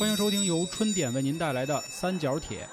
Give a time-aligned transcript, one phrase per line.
[0.00, 2.66] 欢迎收听由春点为您带来的《三角铁》。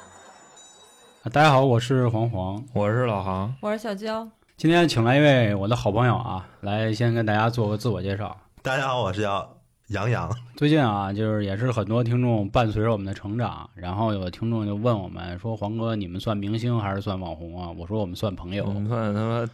[1.29, 4.25] 大家好，我是黄黄，我是老航，我是小娇。
[4.55, 8.34] 今天请来一位我的好朋友啊，来先跟大家做个自我介绍。
[8.61, 9.57] 大家好，我是叫
[9.88, 10.34] 杨洋。
[10.55, 19.46] 最近啊，就是也是很多听众伴随着我们的成长，然后有的听众就问我们说：“黄哥，你们算明星还是算网红啊？”我说：“我们算朋友，我们算他妈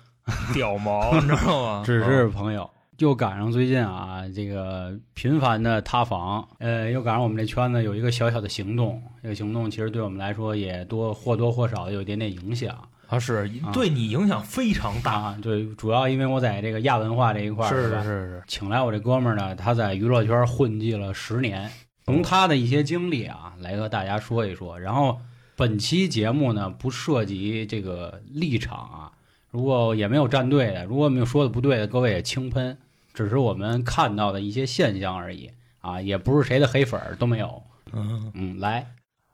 [0.53, 1.81] 屌毛，你知道吗？
[1.83, 2.69] 只是朋友。”
[3.03, 12.73] 又赶上最近啊，这个频繁的塌房，呃，又赶上我们这圈子有一个小小的行动，这个行动其实对我们来说也多或多或少有一点点影响。
[13.09, 15.37] 啊，是对你影响非常大。
[15.41, 21.69] 对，主要因为我在这个亚文化这一块儿，是是是，请来我这哥们儿呢，他在娱乐圈混迹了十年，
[22.05, 24.79] 从他的一些经历啊，来和大家说一说。
[24.79, 25.19] 然后
[25.57, 29.11] 本期节目呢，不涉及这个立场啊，
[29.51, 32.77] 如果也没有站队的，如果没有说的不对的，各位也轻喷。
[33.13, 37.61] 只是我们看到的一些现象而已啊，也不是谁的黑粉儿都没有。
[37.91, 38.87] 嗯嗯，来，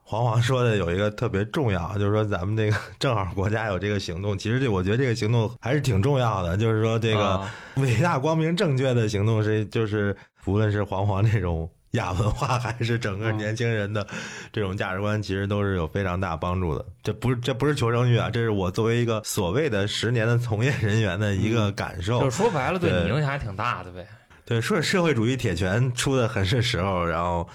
[0.04, 7.42] 黄黄说的有一个特别重要，就是说咱们这个正好国家有这个行动，其实这我觉得这个行动还是挺重要的，就是说这个
[7.78, 11.70] 伟大、光明、正确的行动是，就是无论是黄黄这种。
[11.92, 14.06] 亚文化还是整个年轻人的
[14.52, 16.86] 这种价值观，其实都是有非常大帮助的。
[17.02, 22.20] 这不是这不是求生欲啊，这是我作为一个所谓的十年的从业人员的一个感受。
[22.22, 24.06] 就说白了，对你影响还挺大的呗。
[24.46, 27.48] 对，说社会主义铁拳出的很是时候，然后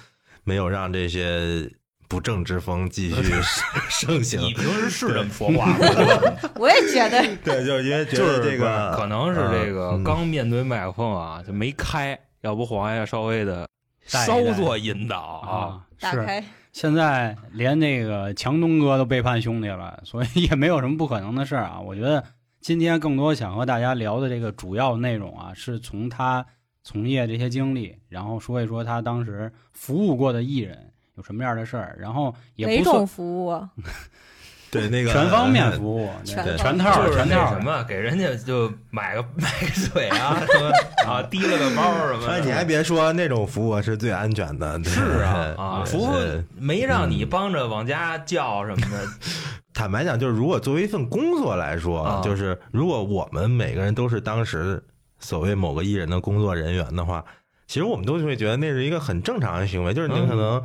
[0.42, 1.70] 没有让这些
[2.08, 3.22] 不正之风继续
[3.88, 4.40] 盛行。
[4.40, 5.78] 你平时是这么说话吗？
[6.58, 7.20] 我也觉得。
[7.44, 13.68] 对，就是因为觉得这个可能是这个刚面对麦克风啊，就没开，要不黄爷稍微的。
[14.05, 16.44] 稍作引导啊，打开。
[16.72, 21.80] 现在连那个强东哥都背叛兄弟了，所以也没有什么不可能的事儿啊。
[21.80, 22.24] 我觉得
[22.61, 26.44] 今天更多想和大家聊的这个主要内容啊，是从他
[26.83, 33.68] 从业这些经历，然后说一说他当时服务过的艺人有什么样的事儿，然后也哪种服务？
[34.80, 40.70] 对那个全方面服务， 全全套就是那什么，给人家就买个 买个水啊，什么
[41.11, 42.27] 啊，提了个包什么。
[42.27, 44.83] 哎，你还别说，那种服务是最安全的。
[44.84, 46.11] 是啊啊，服务
[46.58, 49.07] 没让你帮着往家叫什么的。
[49.74, 54.83] 坦白讲，就是如果作为一份工作来说，就是如果我们每个人都是当时
[55.18, 57.24] 所谓某个艺人的工作人员的话，
[57.67, 60.63] 其实我们都会觉得那是一个很正常的行为，就是你可能。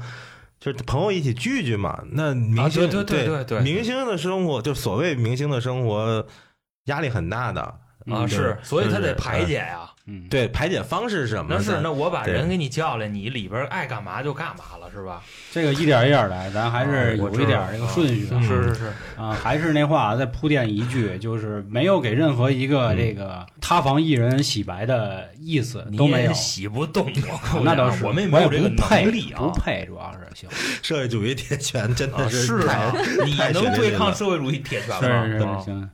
[0.59, 6.27] 就是朋友一起聚聚嘛，那明星对对对对，明星的生活就所谓明星的生活，
[6.85, 7.79] 压力很大的
[8.11, 9.89] 啊，是，所以他得排解呀。
[10.11, 11.53] 嗯，对，排解方式是什么？
[11.55, 15.21] 那是那我把人给你叫来，你里边爱干嘛就干嘛了，是吧？
[15.51, 18.25] 这个一点一点来，咱还是有一点这个顺序。
[18.41, 27.05] 是是是啊，还是那话，再铺垫一句，就是没有给任何一个这个塌房艺人洗白的意思，都没有洗不动
[27.53, 27.61] 我。
[27.63, 30.49] 那倒是，我们也没有这个能力啊，不配，主要是行。
[30.81, 32.91] 社会主义铁拳真的是啊，
[33.25, 35.25] 你能对抗社会主义铁拳吗？
[35.27, 35.89] 是是行。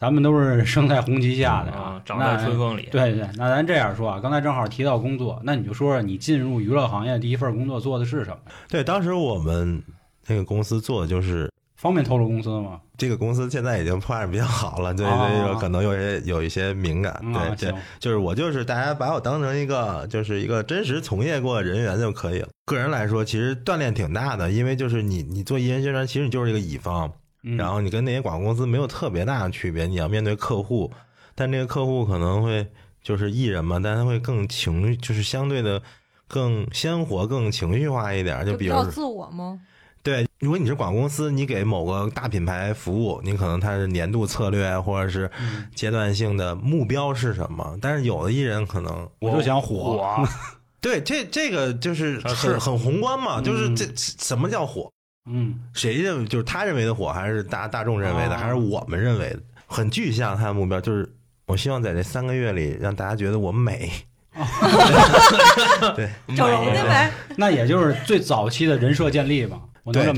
[0.00, 2.88] 咱们都是生在红旗下的啊，长在春风里。
[2.90, 8.38] 对对，那咱这样说啊，刚才正好提到工作，那你就说说你进入娱乐行业第一份工作做的是什么？
[8.70, 9.82] 对，当时我们
[10.26, 12.80] 那个公司做的就是方便透露公司吗？
[12.96, 17.20] 这个公司现在已经发展比较好了，对对，可能有些有一些敏感。
[17.34, 22.48] 对对，就是我就是大家把我当成一个就是一个真实从业过人员就可以了。
[22.64, 27.12] 个人来说，其实锻炼挺大的，因为就是你你做艺人宣传，其实你就是一个乙方。
[27.42, 30.92] 然后你跟那些广告公司没有特别大的区别，你要面对客户，
[31.34, 32.66] 但这个客户可能会
[33.02, 35.80] 就是艺人嘛，但他会更情，就是相对的
[36.28, 38.44] 更鲜活、更情绪化一点。
[38.44, 39.58] 就比如自我吗？
[40.02, 45.30] 对，如果你是广告公司，你给某个大品牌服务，你可能它是年度策略或者是
[45.74, 47.78] 阶段性的目标是什么？
[47.82, 50.26] 但是有的艺人可能我就想火，
[50.80, 54.90] 对，这这个就是很很宏观嘛，就是这什么叫火？
[55.26, 59.40] 嗯，谁认为就是他认为的火，还是大大众认为的，还是我们认为的？
[59.66, 61.12] 很具象，他的目标就是，
[61.46, 63.90] 我希望在这三个月里让大家觉得我美。
[65.94, 67.12] 对， 整容对呗。
[67.36, 69.60] 那也就是最早期的人设建立嘛。
[69.92, 70.12] 对，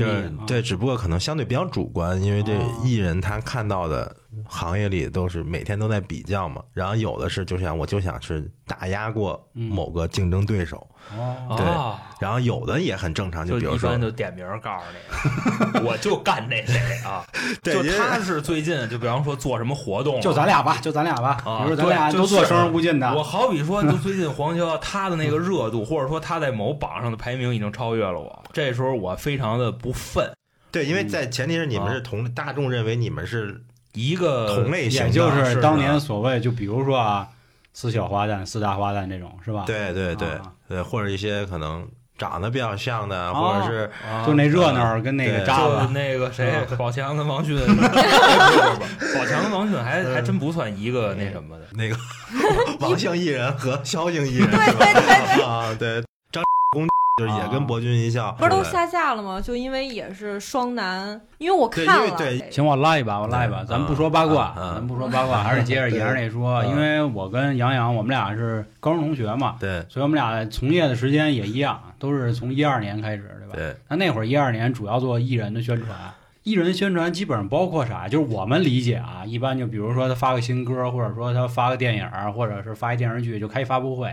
[0.45, 4.15] 对，只不过可能相对比较主观，因为这艺人他看到的
[4.47, 6.61] 行业里都是每天都在比较嘛。
[6.73, 10.87] 然后有的是就想我就想是打压过某个竞争对手。
[11.17, 11.65] 哦，对，
[12.21, 14.85] 然后有的也很正常，就比如说，就点名告诉
[15.73, 17.25] 你， 我就干那谁啊？
[17.61, 21.35] 就他是最近，就比方说做什么活动，就咱俩吧，就咱俩吧。
[21.65, 23.13] 比如咱俩都做生人勿近的。
[23.13, 30.31] 我好比说，就最近黄潇他的那个热度，或者说他在某榜上的排名已经超越了我，这时候我非常的不忿。
[30.71, 33.61] 对，因为在前提是你们是同大众认为你们是
[33.93, 37.27] 一个同类型，也就是当年所谓，就比如说啊。
[37.75, 39.63] 四小花旦、四大花旦这种是吧？
[39.65, 40.27] 对对对
[40.69, 41.83] 对，或者一些可能
[42.19, 51.65] 长得比较像的，或者是啊就那热闹跟那个渣子，那个谁， 宝强跟王迅，哎不不不宝强跟王迅还还真不算一个那什么的。
[51.71, 51.95] 那个
[52.79, 55.43] 王姓艺人和萧姓艺人，对对对。
[55.43, 56.03] 啊，对
[57.17, 59.39] 就是也跟博君一笑，不是都下架了吗？
[59.39, 73.53] 就因为也是双男，因为我看了，对行，我拉一把，我拉一把，嗯咱不说八卦，咱不说八卦，还是接着沿着那说，嗯因为我跟杨洋，我们俩是高中同学嘛，对所以我们俩从业的时间也一样，都是从一二年开始，对吧？
[73.55, 75.95] 对那那会儿一二年主要做艺人的宣传，
[76.41, 78.07] 艺人宣传基本上包括啥？
[78.07, 84.11] 就是我们理解啊，一般就比如说他发个新歌，或者说他发个电影，或者是发一电视剧，就开发布会。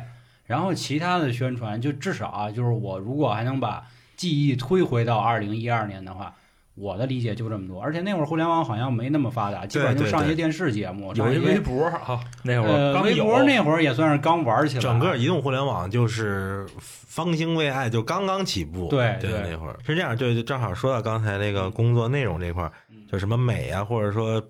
[0.51, 3.87] 然后其他的宣传，就至少啊，就是我如果还能把
[4.17, 6.35] 记忆推回到二零一二年的话，
[6.75, 7.81] 我的理解就这么多。
[7.81, 18.89] 而且那会儿互联网好像没那么发达，基本上就上一些电视节目，上有一微博啊，那会儿呃微博那会儿也算是刚玩起来，整个移动互联网就是方兴未艾，就刚刚起步。
[18.89, 19.51] 对，对对。
[19.53, 19.79] 那会儿。
[19.87, 22.73] 是这样，就就正好说到刚才那个工作内容这块儿，
[23.09, 24.43] 就什么美啊，或者说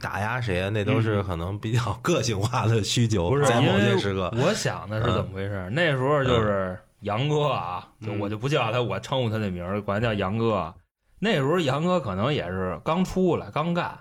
[0.00, 4.32] 打压谁啊，那都是可能比较个性化的需求，不是因在某些时刻。
[4.36, 5.68] 我想的是怎么回事？
[5.72, 7.88] 那时候就是杨哥啊，
[8.18, 10.74] 我就不叫他，我称呼他那名儿，管他叫杨哥啊。
[11.18, 13.98] 那时候杨哥可能也是刚出来刚干，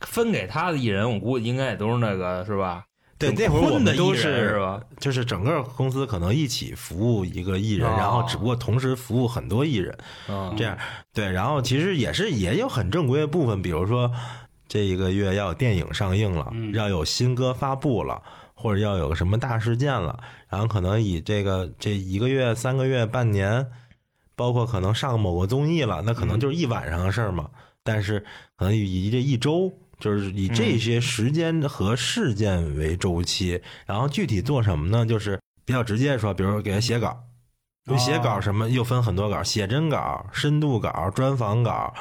[0.00, 2.84] 分给他的艺人，我估计应该也都是那个是吧？
[3.18, 4.80] 对，那会儿我混的都是是吧？
[5.00, 9.98] 就是整个公司可能一起服务一个艺人，哦然后只不过同时服务很多艺人，
[10.28, 10.78] 嗯，这样
[11.12, 11.28] 对。
[11.32, 14.12] 然后其实也是也有很正规的部分，比如说
[14.68, 18.22] 这一个月要有电影上映了，嗯要有新歌发布了，
[18.54, 23.66] 或者要有个什么大事件了，然后可能以这个这一个月、三个月、半年，
[24.36, 27.50] 包括可能上某个综艺了，那可能就是一晚上的事儿嘛。
[27.82, 28.20] 但是
[28.56, 29.72] 可能以这一周。
[30.00, 35.04] 就是以这些时间和事件为周期，然后具体做什么呢？
[35.04, 37.18] 就是比较直接说，比如说给他写稿，
[37.86, 41.92] 因为写稿什么又分很多稿，写真稿、深度稿、专访稿、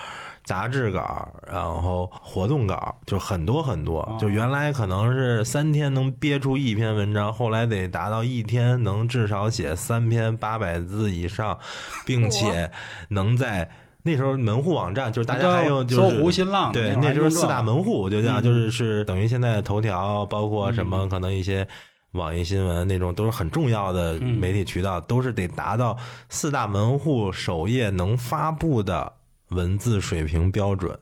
[0.48, 4.18] 杂志稿，然后活动稿，就很多很多。
[4.18, 11.60] 就原来可能是三天能憋出一篇文章，后来得达到一天能至少写三篇八百字以上，
[12.08, 12.72] 并且
[13.10, 13.70] 能在。
[14.04, 18.44] 那时候门户网站就是大家还用就是搜狐、新浪，对，那那时候四大门户就这样，嗯。
[18.44, 21.10] 就是是等于现在的头条，包括什么嗯。
[21.10, 21.68] 可能一些
[22.12, 25.98] 网易新闻那种，都是很重要的嗯媒体渠道，都是得达到
[26.30, 29.12] 四大门户首页能发布的
[29.50, 30.98] 文字水平标准，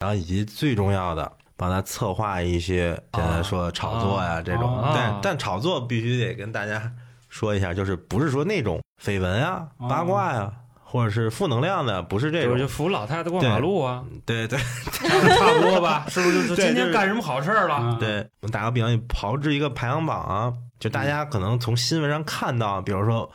[0.00, 1.32] 然后以及最重要的。
[1.56, 6.90] 帮他策划一些现在说炒作呀、啊这种，啊但但炒作必须得跟大家
[7.28, 10.50] 说一下，就是不是说那种绯闻啊、啊八卦呀、
[10.82, 12.66] 或者是负能量的，不是这种就。
[12.66, 14.58] 扶老太太过马路啊，对对
[14.90, 16.06] 差不多吧？
[16.08, 16.48] 是不是？
[16.48, 17.76] 就是天干什么好事儿了？
[17.78, 23.30] 嗯，对，我打个比方，你炮制一个排行榜啊，就大家可能从新闻上看到，比如说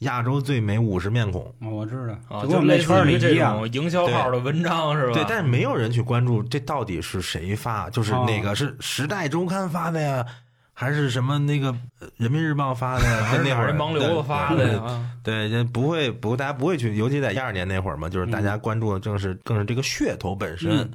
[0.00, 3.56] 亚洲最美五十面孔，哦我知道，啊，就跟我们那圈儿里这样。
[3.56, 5.12] 种营销号的文章是吧？
[5.14, 10.24] 对，但是没有人去关注这到底是谁发，就是哦哪个是《时代周刊》发的呀，
[10.72, 11.68] 还是什么那个
[12.00, 13.22] 呃《人民日报》发的呀？
[13.24, 15.10] 还是那会儿哪人盲流子发的呀？
[15.22, 20.70] 对，对，不会不，大家不会去，尤其在一二年那会儿嘛，就是大家关注的正是更是这个噱头本身。
[20.70, 20.90] 嗯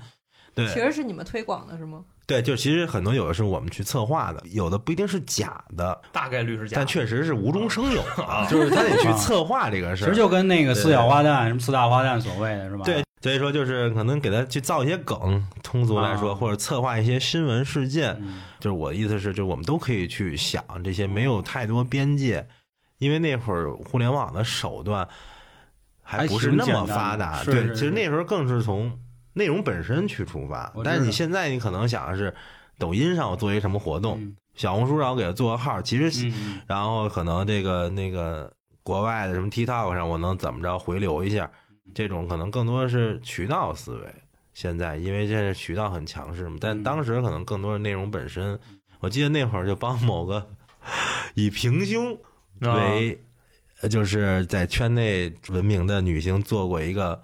[0.56, 2.04] 对，其实是你们推广的是吗？
[2.26, 10.08] 对，就其实很多有的是我们去策划的，有的不一定是假的，大概率是假的，但确实是无中生有啊， 就是他得去策划这个事儿。
[10.08, 12.84] 其实就跟那个四小花旦、什么四大花旦所谓的是吧？
[12.84, 18.18] 对，所以说就是可能给他去造一些梗，通俗来说，啊或者策划一些新闻事件。
[18.22, 22.48] 嗯，就是我的意思是，就我们都可以去想这些，没有太多边界，
[22.98, 25.08] 因为那会儿互联网的手段
[26.02, 27.44] 还不是那么发达。
[27.44, 28.98] 对，其实那时候更是从
[29.36, 30.74] 内容本身去出发。
[30.84, 32.34] 但是你现在你可能想的是，
[32.80, 34.36] 抖音上我做一什么活动，嗯。
[34.56, 38.52] 小红书上我给它做个号，其实嗯然后可能这个那个
[38.84, 41.52] 国外的什么 TikTok 上，我能怎么着回流一下，
[41.94, 44.08] 这种可能更多的是渠道思维。
[44.54, 46.84] 现在因为现在渠道很强势嘛，但嗯。
[46.84, 48.58] 当时可能更多的内容本身，
[49.02, 50.48] 我记得那会儿就帮某个
[51.36, 52.14] 以平胸
[52.62, 53.22] 啊为，
[53.82, 57.22] 呃就是在圈内闻名的女星做过一个，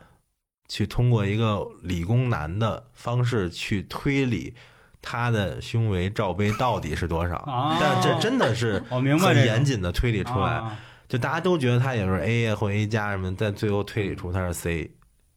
[0.71, 4.53] 去通过一个理工男的方式去推理
[5.01, 7.35] 他的胸围罩杯到底是多少。
[7.39, 14.89] 啊，但这真的是我明白很严谨的推理出来，啊就大家都觉得他也是 A 呀或 A 加什么，但最后推理出他是 C。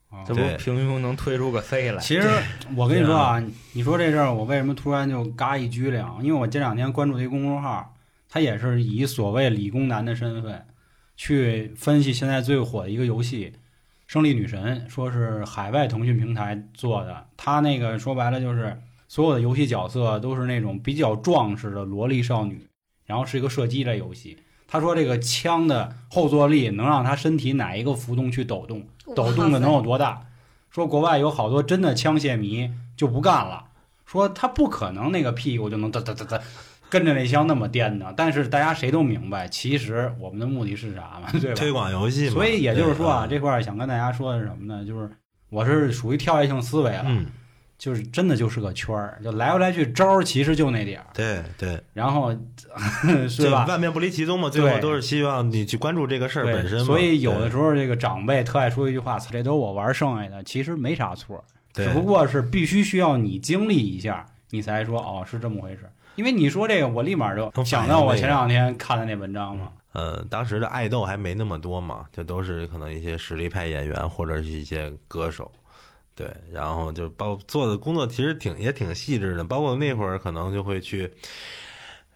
[0.09, 1.99] 啊这不平庸能推出个 C 来？
[1.99, 2.29] 其实
[2.76, 6.23] 我跟你说啊，你说这事儿，我为什么突然就嘎一居两？
[6.23, 7.93] 因为我这两天关注的一公众号，
[8.29, 10.64] 他也是以所谓理工男的身份
[11.17, 13.53] 去分析现在最火的一个游戏
[14.14, 17.26] 《胜利女神》，说是海外腾讯平台做的。
[17.37, 22.64] 他那个说白了就是所有的游戏角色都是那种比较壮实的萝莉少女，
[23.06, 24.38] 然后是一个射击类游戏。
[24.68, 30.25] 他说这个枪的后坐力能让他身体哪一个浮动去抖动，抖动的能有多大？
[30.71, 33.64] 说国外有好多真的枪械迷就不干了，
[34.06, 36.40] 说他不可能那个屁股就能哒哒哒哒
[36.94, 38.14] 跟着那箱那么颠的。
[38.16, 41.28] 但是大家谁都明白，其实我们的目的是啥嘛？
[41.32, 41.54] 对吧？
[41.56, 42.32] 推广游戏嘛。
[42.32, 44.84] 所以也就是说啊，这块想跟大家说的是什么呢？
[44.86, 45.10] 就是
[45.50, 47.04] 我是属于跳跃性思维了。
[47.76, 51.06] 就是真的就是个圈儿，就来回来去招儿，其实就那点儿。
[51.12, 52.32] 对对，然后
[53.28, 53.66] 是吧？
[53.66, 56.82] 万变不离其宗嘛，最后都是希望你去关注这个事儿本身。
[56.84, 65.80] 所以有的时候这个长辈特爱说一句话：“这都我玩剩下的。”其实没啥错，只不过是必须需要你经历一下，你才说哦是这么回事。
[66.16, 69.68] 因为你说这个，我立马就想到我前两天看的那文章嘛。
[69.92, 75.50] 呃，当时的爱豆还没那么多嘛，就都是可能一些实力派演员或者是一些歌手。
[76.16, 81.12] 对，然后就包做的工作其实挺也挺细致的，包括那会儿可能就会去，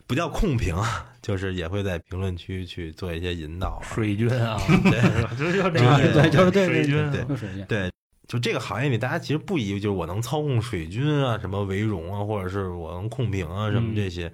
[0.07, 0.76] 不叫控评，
[1.21, 3.81] 就是也会在评论区去做一些引导。
[3.83, 5.00] 水军啊，对，
[5.37, 5.71] 就是这个，
[6.12, 7.90] 对，就是对水军，对，水军，对，
[8.28, 14.30] 就这个行业里，大家其实不以为就是我能操控水军啊，什么为荣啊，或者是我能控屏啊，什么这些。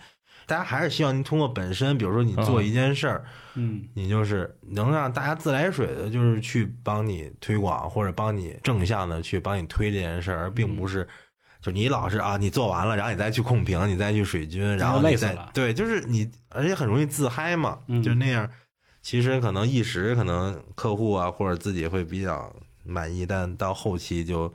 [0.46, 3.24] 大家还是希望您通过本身，比如说你做一件事儿，
[3.54, 11.08] 嗯，你就是能让大家自来水的，就是去帮你推广或者帮你正向的去帮你推这件事儿，而并不是
[11.62, 18.50] 就你老是啊，你做完了，然后你再去控屏，你再去水军，然后你再对，就是你，而且很容易自嗨嘛，就那样，
[19.00, 22.54] 其实可能一时可能客户啊或者自己会比较
[22.84, 24.52] 满意，但到后期就。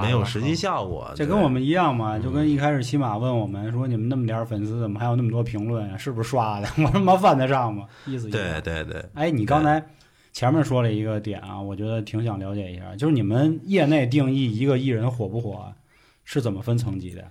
[0.00, 2.16] 没有实际效果，这跟我们一样嘛？
[2.16, 5.96] 就跟一开始起码问我们说：“你们那么点粉丝，怎么还有那么多评论呀？
[5.98, 9.04] 是不是刷的？” 我他妈犯得上吗？”意思对对对。
[9.14, 9.84] 哎，你刚才
[10.32, 15.74] 前面说了一个点啊，我觉得挺想了解一下，就是你们业内定义一个艺人火不火
[16.22, 17.22] 是怎么分层级的？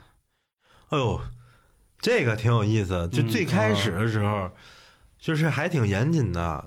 [0.89, 1.21] 哎呦，
[2.01, 3.07] 这个挺有意思。
[3.13, 4.49] 就最开始的时候，
[5.17, 6.65] 就是还挺严谨的啊。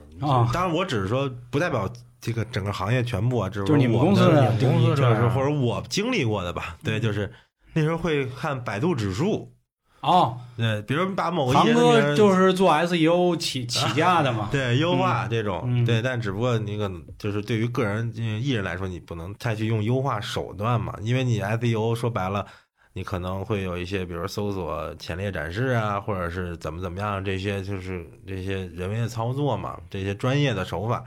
[0.50, 1.92] 当然，我只是说不代表。
[2.24, 7.30] 这个整个行业全部啊，就是你们公司的公司就是或者我经历过的吧，对，就是
[7.74, 9.52] 那时候会看百度指数
[10.00, 22.46] 哦，对，比如把某个航哥就是做 SEO 起起家的嘛， 对，优化这种，对，但只不过那个就是对于个人艺人来说，你不能太去用优化手段嘛，因为你 SEO 说白了，
[22.94, 31.04] 你可能会有一些，比如搜索前列展示啊，或者是怎么怎么样，这些就是这些人为的操作嘛，这些专业的手法。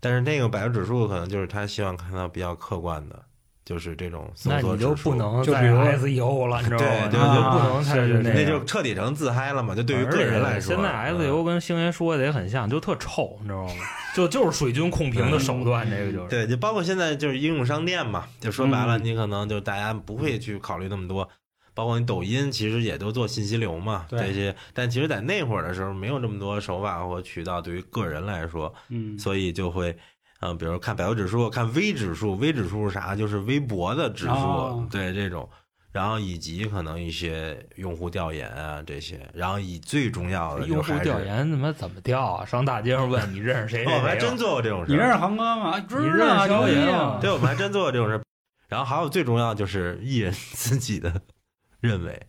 [0.00, 3.22] 但是那个百度指数可能就是他希望看到比较客观的，
[3.64, 4.94] 就是这种搜索指数。
[4.94, 7.08] 就不能就比如 SEO 了，你知道吗？
[7.10, 7.96] 对，就不能太
[8.32, 9.74] 那就彻底成自嗨了嘛。
[9.74, 13.74] 就对于个人来说，现在 SEO 跟星爷说的也很像，就特臭，你知道吗？
[14.16, 16.28] 就就是水军控评的手段，这个就是。
[16.28, 21.28] 对，就包括现在就是应用商店嘛，就说白了，你可能就大家不会去考虑那么多。
[21.74, 24.54] 包括你抖音，其实也都做信息流嘛，这些。
[24.74, 29.96] 但其实，在那会儿的时候，没有这么多手法或渠道，对于个人来说，嗯，所以就会，
[30.40, 33.14] 嗯，比如看百度指数，看微指数，微指数是啥？
[33.14, 35.48] 就是微博的指数，对这种。
[35.92, 39.28] 然后以及可能一些用户调研啊这些。
[39.34, 42.44] 然后以最重要的用户调研，他妈怎么调啊？
[42.46, 43.84] 上大街上问你认识谁？
[43.90, 44.92] 我们还真做过这种事。
[44.92, 45.84] 你认识航哥吗？
[45.88, 47.18] 你认识肖爷吗？
[47.20, 48.22] 对，我们还真做过这种事。
[48.68, 51.12] 然后还有最重要就是艺人自己的。
[51.80, 52.20] 认为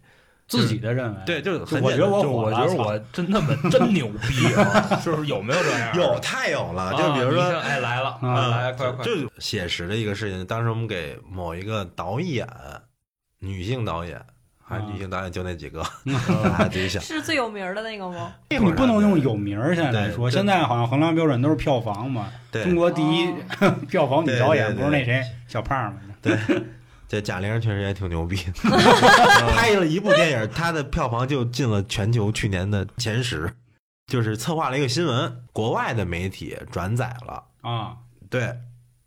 [0.48, 5.00] 自己的认为，对，就是我觉得我，我觉得我真那么真牛逼啊！
[5.02, 5.96] 就是有没有这样？
[5.96, 6.92] 有，太有了。
[6.92, 9.06] 就比如说，哎，来了，来，快快！
[9.06, 10.46] 就写实的一个事情。
[10.46, 12.46] 当时我们给某一个导演，
[13.40, 14.22] 女性导演，
[14.62, 15.82] 还女性导演，就那几个，
[16.70, 17.02] 自己想。
[17.02, 18.34] 是最有名的那个吗？
[18.50, 22.30] 你不能用有名现在来说，现在好像衡量标准都是票房嘛。
[22.52, 23.34] 中国第一
[23.88, 26.02] 票房女导演不是那谁小胖吗？
[26.22, 26.38] 对。
[27.12, 28.38] 这贾玲确实也挺牛逼，
[29.54, 33.52] 拍了一部电影，她的票房就进了全球去年的前十，
[34.08, 37.98] 就是策划了一个新闻，国外的媒体转载了啊，
[38.30, 38.56] 对，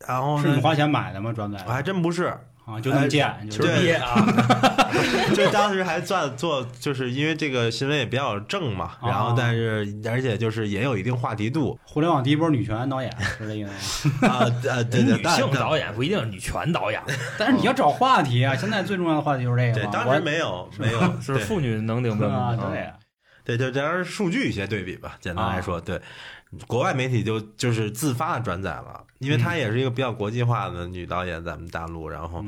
[0.06, 1.32] 然后是你花钱买的吗？
[1.32, 1.64] 转载？
[1.66, 2.38] 我还真不是。
[2.64, 4.14] 啊，就那么贱，就是憋啊！
[5.34, 11.78] 就当时还算做，就是因为这个新闻也比较正嘛，然后但是而且就是也有一定话题度。
[11.84, 14.28] 互联网第一波女权导演是这意思吗？
[14.28, 17.02] 啊呃，对对，女性导演不一定是女权导演，
[17.38, 18.54] 但是你要找话题啊！
[18.56, 19.74] 现在最重要的话题就是这个。
[19.74, 22.56] 对，当时没有没有，是妇女能顶分吗？
[22.56, 22.90] 对，
[23.44, 25.18] 对，就这样数据一些对比吧。
[25.20, 26.00] 简单来说，对，
[26.66, 29.02] 国外媒体就就是自发的转载了。
[29.20, 32.44] 因为她也是一个比较国际化的女导演，咱们大陆，然后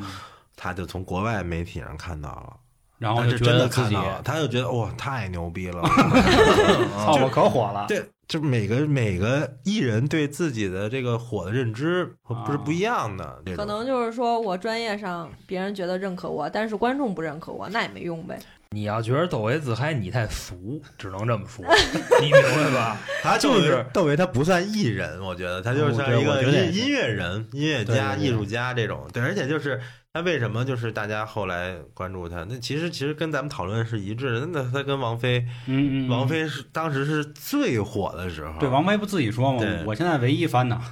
[0.57, 2.57] 她就从国外媒体上看到了，
[2.99, 5.81] 然后就真的看到了，她就觉得哇，太牛逼了，
[6.99, 7.87] 操，我可火了。
[7.89, 18.39] 对，就每个每个艺人对自己的这个火的认知不是不一样的，可能就是说我专业上别人觉得认可我，但是观众不认可我，那也没用呗。
[18.71, 21.65] 你要觉得窦唯自嗨，你太俗，只能这么说，
[22.21, 22.99] 你明白吧？
[23.23, 29.09] 他就是窦唯，他不算艺人，我觉得他就像一个音音乐人、音乐家、艺术家这种。
[29.13, 29.81] 对，而且就是
[30.13, 32.45] 他为什么就是大家后来关注他？
[32.49, 34.47] 那其实其实跟咱们讨论是一致的。
[34.53, 38.59] 那他跟王菲，嗯嗯，王菲是当时是最火的时候。
[38.59, 39.65] 对，王菲不自己说吗？
[39.87, 40.83] 我现在唯一烦恼。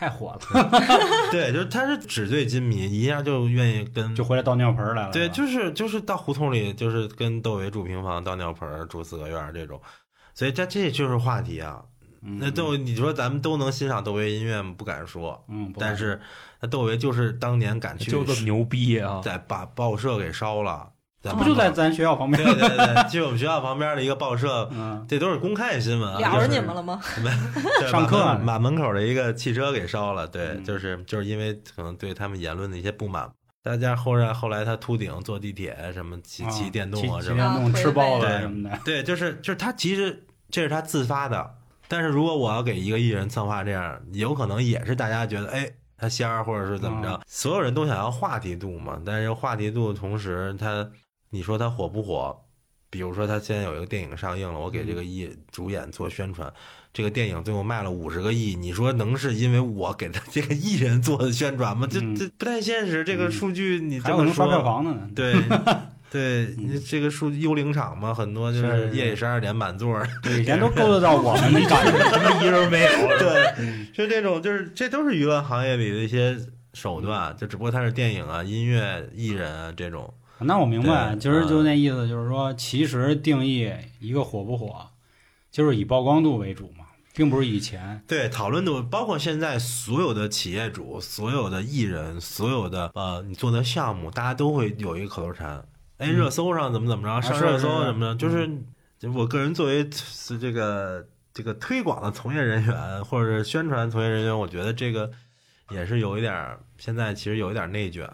[0.00, 0.70] 太火了，
[1.30, 5.12] 对，就是他是纸醉金迷，一下就愿意跟就回来倒尿盆来了。
[5.12, 9.78] 对，就是就是到胡同里，就是跟窦唯住平房、倒尿盆、住四合院这种，
[10.32, 11.82] 所以这这就是话题啊。
[12.22, 14.74] 那窦，你说咱们都能欣赏窦唯音乐吗？
[14.78, 16.18] 不敢说，嗯，但是
[16.62, 20.88] 那窦唯就是当年敢去，就这么牛逼啊，在把报社给烧了。
[21.22, 22.42] 不就在咱学校旁边？
[22.42, 24.70] 对对对，就我们学校旁边的一个报社，
[25.06, 26.18] 这都是公开新闻啊。
[26.18, 26.98] 聊着你们了吗？
[27.90, 30.26] 上课把门口的一个汽车给烧了。
[30.26, 33.30] 对，就是就是因为可能对他们言论的一些不满，
[33.62, 38.78] 大家后来后来他秃顶坐地铁什么骑骑电动啊什么吃包子什么的。
[38.82, 41.54] 对，就是就是他其实这是他自发的，
[41.86, 50.88] 但是如果我要给一个艺人策划这样，有可能也是大家觉得哎他仙儿或者是怎么着，所有人都想要话题度嘛，但是话题度同时他。
[51.30, 52.36] 你说他火不火？
[52.92, 56.52] 比如说他现在有一个电影上映了，我给这个艺主演做宣传，
[56.92, 61.86] 这个电影最后卖了五十个亿，你说能是因为我给他 这个艺人做的宣传吗？
[61.88, 63.04] 这这不太现实。
[63.04, 65.08] 这个数据你这么说，刷票房呢？
[65.14, 65.36] 对
[66.10, 70.04] 对，你这个数幽灵场嘛，很多就是夜里十二点满座，
[70.40, 72.90] 以前都够得到我们的感觉，什么一人没有。
[73.20, 76.36] 对，就这种，就是这都是娱乐行业里的一些
[76.74, 80.12] 手段，就只不过它是电影啊、音乐、艺人啊这种。
[80.42, 84.88] 那我明白，其实就那意思，就是说，其实定义一个火不火，
[85.50, 88.02] 就是以曝光度为主嘛，并不是以前。
[88.06, 95.62] 对，讨论度包括现在所有的企业主、所有的艺人、所有的呃，你做的项目，大家都会有一个口头禅，
[95.98, 98.48] 哎，热搜上怎么怎么着，上热搜怎么的，就是
[99.14, 99.86] 我个人作为
[100.40, 105.10] 这个这个推广的从业人员，或者是宣传从业人员，我觉得这个
[105.70, 108.08] 也是有一点，现在其实有一点内卷。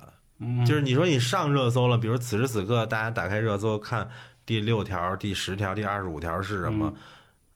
[0.67, 4.09] 就是你说你上热搜了，比如此时此刻大家打开热搜看
[4.45, 6.93] 第六条、第十条、第二十五条是什么，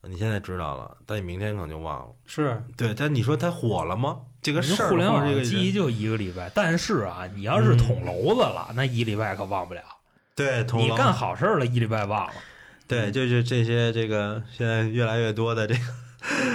[0.01, 2.07] 你现在知道了，但你明天可能就忘了。
[2.25, 4.17] 是对，但你说它火了吗？
[4.41, 9.81] 这个事儿，互联网这个记忆就一个礼拜，但是啊，你要是捅娄子了，那一礼拜可忘不了。
[10.35, 12.33] 对，你干好事了，一礼拜忘了。
[12.87, 15.81] 对，就是这些这个现在越来越多的这个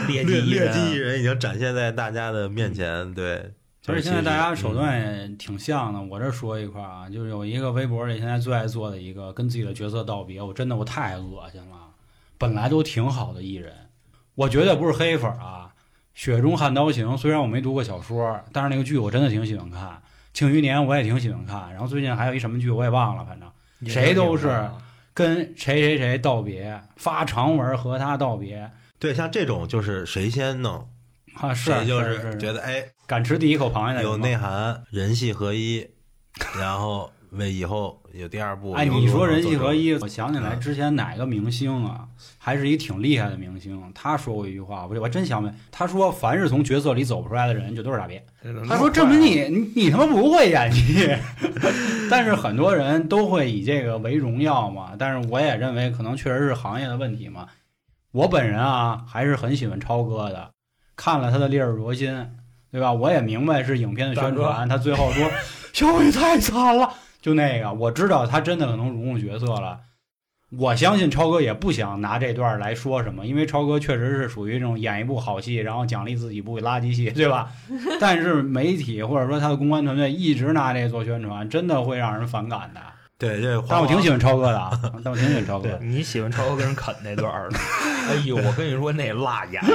[0.09, 3.53] 劣迹艺人已经展现在大家的面前，对。
[3.87, 11.77] 其实现在大家手段也挺像的，我这说一块儿啊，就是有一个微博里现在最爱做的一个跟自己的角色道别，我真的我太恶心了。
[12.37, 13.73] 本来都挺好的艺人，
[14.35, 15.71] 我绝对不是黑粉啊。
[16.15, 19.83] 雪中悍刀行虽然我没读过小说，但是那个剧我真的挺喜欢看。
[20.35, 23.49] 《庆余年》我也挺喜欢看，然后最近还有一什么剧我也忘了，反正
[23.89, 24.69] 谁都是
[25.15, 28.69] 跟谁谁谁道别，发长文和他道别。
[28.99, 30.89] 对，像这种就是谁先弄。
[31.35, 35.87] 啊，是就是觉得哎，敢吃第一口螃蟹有内涵，人戏合一，
[36.59, 38.73] 然后为以后有第二部。
[38.73, 48.21] 哎，你说人戏合一，我想起来之前哪个明星啊，还是一挺厉害的明星，他说过一句话，我我真想问，他说凡是从角色里走不出来的人，就都是傻逼。
[48.69, 51.09] 他说证明你你你他妈不会演戏，
[52.11, 54.95] 但是很多人都会以这个为荣耀嘛。
[54.99, 57.47] 但是我也认为可能确实是行业的问题嘛。
[58.11, 60.51] 我本人啊还是很喜欢超哥的。
[60.97, 62.11] 看了他的《烈日灼心》，
[62.71, 62.93] 对吧？
[62.93, 64.69] 我也明白是影片的宣传。
[64.69, 65.31] 他最后说：
[65.73, 66.89] “小雨太惨了。”
[67.23, 69.81] 就那个，我知道他真的可能融入角色了。
[70.57, 77.51] 我相信超哥也不想拿这段来说什么，因为超哥确实是属于这种演一部好戏，然后奖励自己部垃圾戏，对吧？
[78.01, 82.81] 但是媒体或者说他的公关团队一直拿这做宣传，真的会让人反感的。
[83.19, 85.79] 对，这但我挺喜欢超哥的啊，但我挺喜欢超哥。
[85.81, 87.49] 你喜欢超哥跟人啃那段儿？
[88.11, 89.75] 哎呦，我跟你说那辣眼睛！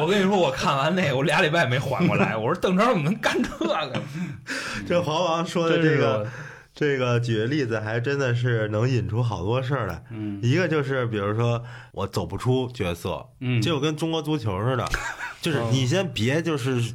[0.00, 2.36] 我跟你说，我看完那个，我俩礼拜没缓过来。
[2.36, 4.02] 我说邓超怎么能干这个？
[4.86, 6.26] 这黄王说的这个，
[6.72, 10.04] 这个举的例子还真的是能引出好多事儿来。
[10.10, 14.88] 嗯，一个就是比如说我走不出角色，嗯，就跟中国足球似的，
[15.42, 16.94] 就是你先别就是。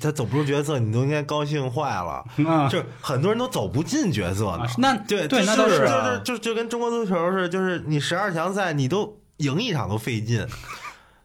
[0.00, 2.24] 他走不出角色，你都应该高兴坏了。
[2.68, 4.64] 就很多人都走不进角色呢。
[4.78, 5.86] 那对对，那都是
[6.24, 10.46] 就就就跟中国足球似的，就是你十二强赛你都赢一场都费劲，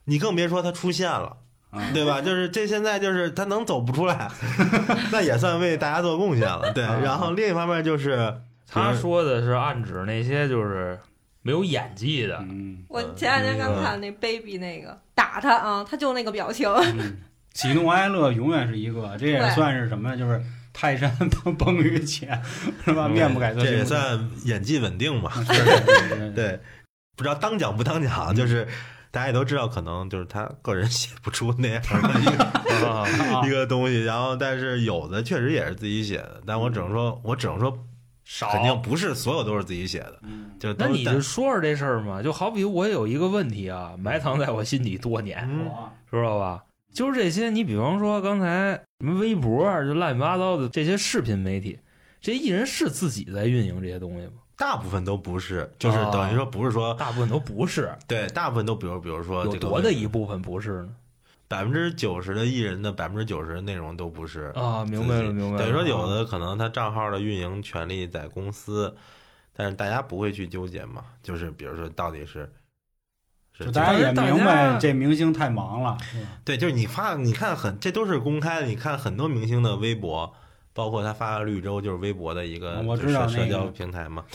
[0.05, 1.37] 你更别说他出现了，
[1.93, 2.21] 对吧？
[2.21, 4.29] 就是这现在就是他能走不出来，
[5.11, 6.71] 那也算为大家做贡献了。
[6.73, 10.99] 对，然后另一方面就是他说的是暗指那些就是
[11.41, 12.43] 没有演技的。
[12.87, 16.69] 我前两天刚看那 baby 那个打他啊，他就那个表情。
[17.53, 20.15] 喜怒哀乐永远是一个， 这也算是什么？
[20.17, 20.41] 就是
[20.73, 22.41] 泰山 崩崩于前，
[22.83, 23.07] 是吧？
[23.07, 25.31] 面不改色，这也算演技稳定嘛？
[26.35, 26.59] 对，
[27.15, 28.67] 不知道当讲不当讲，就是
[29.11, 34.03] 大家也都知道，可能就是他个人写不出那样的一个一个东西。
[34.03, 37.77] 然后，但是有的确实也是自己写的，但我只能说，我只能说。
[38.25, 40.17] 少肯定不是所有都是自己写的，
[40.57, 42.21] 就那你就说说这事儿嘛。
[42.21, 45.45] 就好比我有一个问题啊，埋藏在我心底多年，
[46.09, 46.63] 知道吧？
[46.93, 51.79] 就是这些，你比方说刚才什么微博就乱七八糟的这些视频媒体，
[52.21, 54.33] 这艺人是自己在运营这些东西吗？
[54.55, 60.89] 大部分都不是，就是等于说不是说大部分都不是，对，大部分都比如比如说有多的一部分不是呢？
[61.47, 65.59] 百分之九十的艺人的百分之九十的内容都不是啊，明白了，明白了。
[65.59, 68.95] 等于说有的可能他账号的运营权利在公司，
[69.53, 71.03] 但是大家不会去纠结嘛。
[71.21, 72.51] 就是比如说到底是，
[73.57, 75.97] 是大家也明白这明星太忙了，
[76.43, 80.33] 对，就是你发你看很这都是公开的，你看很多明星的微博。
[80.73, 84.25] 包括他发绿洲，就是微博的一个社交平台嘛，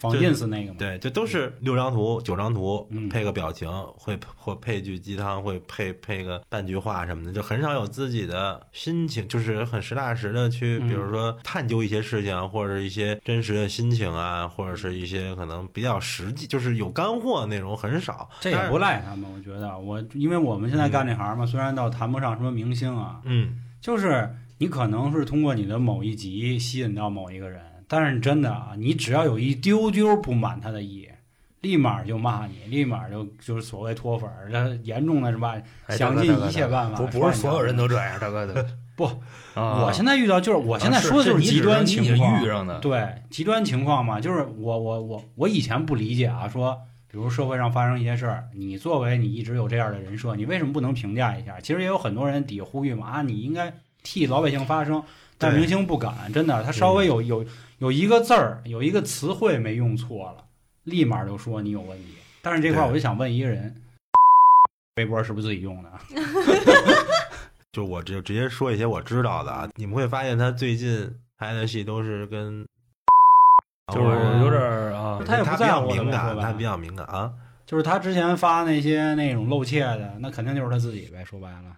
[0.00, 18.30] 仿 ins 那个嘛，对，就都是六张图、九张图，配个表情，会或配句鸡汤，会配配个半句话什么的，就很少有自己的心情，就是很实打实的去，比如说探究一些事情，或者一些真实的心情啊，或者是一些可能比较实际，就是有干货的内容很少。
[18.40, 24.32] 这也不赖他们，我觉得我，因为我们现在干这行嘛，虽然倒谈不上什么明星啊，嗯，就是。
[24.58, 31.08] 你可能是通过你的某一集吸引到某一个人，但是真的啊，你只要有一丢丢不满他的意，
[31.60, 35.54] 立马就骂你，立马就就是所谓脱粉儿，这严重的是吧？
[35.90, 36.96] 想尽一切办法。
[36.96, 38.66] 不不是所有人都这样，大哥的
[38.96, 39.04] 不，
[39.54, 46.76] 我现在遇到就是我现在说的就是极端情况，遇上的对极端情况嘛，就是我我我我以前不理解啊，说
[47.08, 51.60] 比如社会上发生一些事儿，你作为你一直有这样的人设，你为什么不能评价一下？
[51.60, 53.72] 其实也有很多人底下呼吁嘛，啊，你应该。
[54.02, 55.02] 替老百姓发声，
[55.36, 57.44] 但明星不敢，真的，他稍微有有
[57.78, 60.44] 有一个字儿，有一个词汇没用错了，
[60.84, 62.14] 立马就说你有问题。
[62.40, 63.74] 但是这块我就想问一个人，
[64.96, 65.90] 微博是不是自己用的？
[67.72, 72.66] 就我就直接说一些我知道的啊，你们会发现他最近拍的戏都是跟，
[73.92, 77.30] 就是有点啊，他也不在乎敏感，他比较敏感啊，
[77.66, 81.76] 就是他之前发那些那种露怯的，那肯定就是他自己呗，说白了。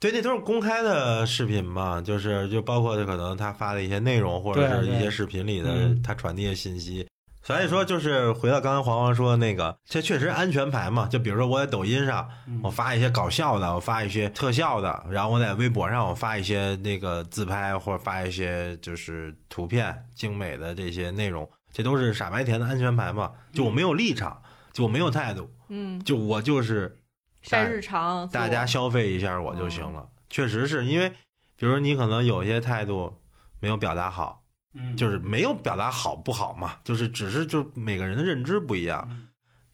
[0.00, 7.06] 对，那都是公开的视频嘛，就是就包括可能他发的一些内容，或者是一些视频里的他传递的信息。
[7.42, 11.06] 所以说，就是回到刚才黄黄说的那个，这确实安全牌嘛。
[11.06, 12.26] 就比如说我在抖音上，
[12.62, 23.32] 我发一些搞笑的，我发一些特效的，然后我在微博上我发一些那个自拍，或者发一些就是图片精美的这些内容，这都是傻白甜的安全牌嘛。
[23.52, 24.40] 就我没有立场，
[24.72, 26.96] 就我没有态度，嗯，就我就是。
[27.42, 30.08] 晒日常，大家消费一下我就行了。
[30.28, 31.10] 确实是因为，
[31.56, 33.18] 比如你可能有些态度
[33.58, 39.08] 没有表达好，嗯，就是没有表达好不好嘛，就是只是就每个人的认知不一样，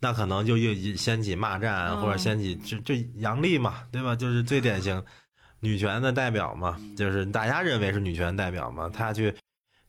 [0.01, 4.17] 那可能就又掀起骂战，或者掀起就就杨笠嘛，对吧？
[4.17, 5.05] 就是最典型
[5.61, 9.35] 女权的代表嘛，就是大家认为是女权代表嘛，她去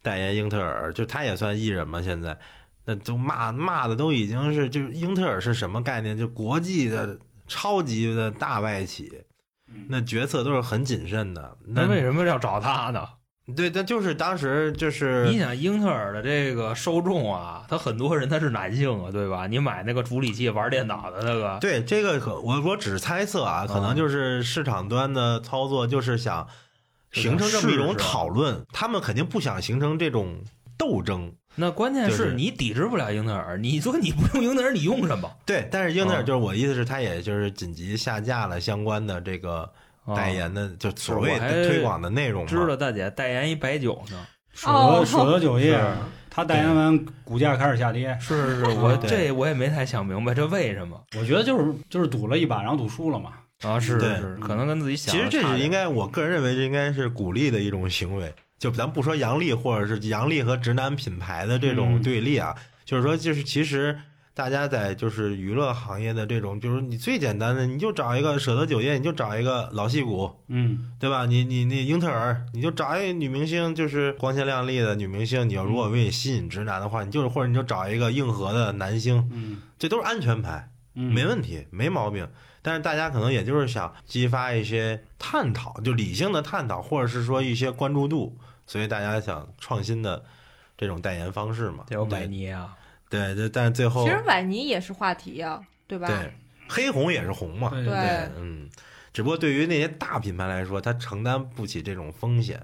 [0.02, 2.38] 代言英特尔，就她也算艺人嘛，现在
[2.84, 6.18] 那都骂骂的都已经是就是英特尔是什么概念？
[6.18, 7.18] 就国际的。
[7.48, 9.12] 超级的大外企，
[9.88, 11.58] 那决策都是很谨慎的。
[11.66, 13.08] 那为什么要找他呢？
[13.56, 19.48] 对，他就是当时就是你想英特尔的这个受众啊，他很多人他是男性啊，对吧？
[19.48, 26.46] 你买那个处理器玩电脑的那个，对这个可我我只是猜测啊，可能就是市场端的操作，就是想
[27.14, 30.44] 形成这么一种讨论，他们肯定不想形成这种
[30.78, 31.34] 斗争。
[31.56, 35.28] 那关键是你抵制不了英特尔，你说你不用英特尔，你用什么？
[35.44, 39.68] 对，但是英特尔就是我意思是，他也就是紧急下架了相关的这个
[40.16, 42.46] 代言的，就所谓的推广的内容。
[42.46, 45.82] 知道大姐代言一白酒呢，舍得舍得酒业，
[46.30, 48.16] 他代言完股价开始下跌。
[48.22, 51.02] 是是是， 我这我也没太想明白这为什么。
[51.18, 53.32] 我觉得就是就是赌了一把，然后赌输了嘛。
[53.64, 55.12] 啊，是是，可能跟自己想。
[55.12, 58.32] 其实这是应该，我个人认为这应该是鼓励的一种行为。
[58.60, 64.00] 就咱不说阳历，或者是阳历和直男品牌的这种对立啊，就是说，就是其实
[64.34, 71.26] 大家在就是娱乐行业的这种，比如你最简单的，你就找一个舍得酒业，你就找一个老戏骨，嗯，对吧？
[71.26, 75.48] 你你你英特尔，你就找一个女明星，就是光鲜亮丽的女明星。
[75.50, 82.28] 你要如果为你吸引直男的话，你就是或者你就找一个硬核的男星，嗯，这都是安全牌，没问题，没毛病。
[82.62, 88.38] 但是大家可能也就是想激发一些探讨，就理性的探讨，或者是说一些关注度。
[88.68, 90.24] 所以大家想创新的
[90.78, 91.86] 这种代言方式嘛？
[91.90, 92.78] 有崴泥啊，
[93.10, 96.08] 对对，但最后其实崴泥也是话题啊，对吧？
[96.08, 96.32] 对，
[96.68, 98.70] 黑红也是红嘛，对，嗯，
[99.12, 102.62] 只不过对于那些大品牌来说，它承担不起这种风险。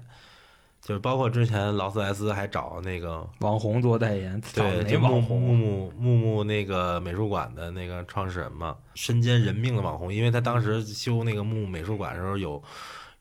[0.86, 12.62] 就是包括之前劳斯莱斯还找那个网红做代言，对，就木木木木木那个美术馆的那个创始人嘛，身兼人命的网红，因为他当时修那个木木美术馆的时候有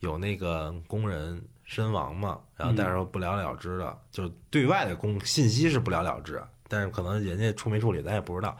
[0.02, 8.58] 有那个工人身亡嘛，然后但是不了了之的，就对外的公信息是不了了之，但是可能人家处没处理咱也不知道。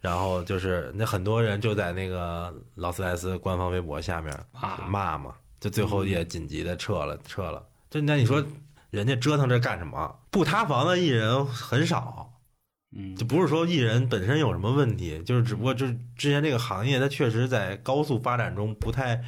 [0.00, 4.36] 然后就是那很多人就在那个劳斯莱斯官方微博下面
[4.88, 7.64] 骂嘛，就最后也紧急的撤了撤了。
[7.88, 8.44] 就那你说，
[8.90, 10.18] 人家折腾这干什么？
[10.32, 12.32] 不塌房的艺人很少，
[12.96, 19.22] 嗯，就不是说艺人本身有什么问题，就是只不过就是之前这个行业它确实在高速发展中不太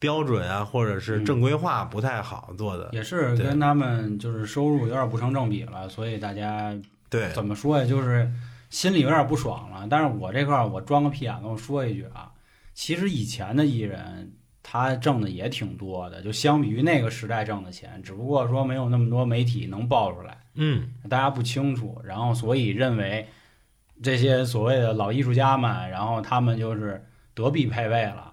[0.00, 6.76] 标准啊，或者是正规化不太好做的，也是跟他们就是收入有点不成正比了，所以大家
[7.08, 8.28] 对怎么说呀，就是
[8.70, 9.86] 心里有点不爽了。
[9.88, 12.32] 但是我这块我装个屁眼子，我说一句啊，
[12.74, 14.32] 其实以前的艺人。
[14.62, 23.26] 他挣的也挺多的，就相比于那个时代挣的钱，只不过说没有那么多媒体能爆出来，嗯，大家不清楚，然后所以认为
[24.02, 28.29] 这些所谓的老艺术家们，然后他们就是德必配位了。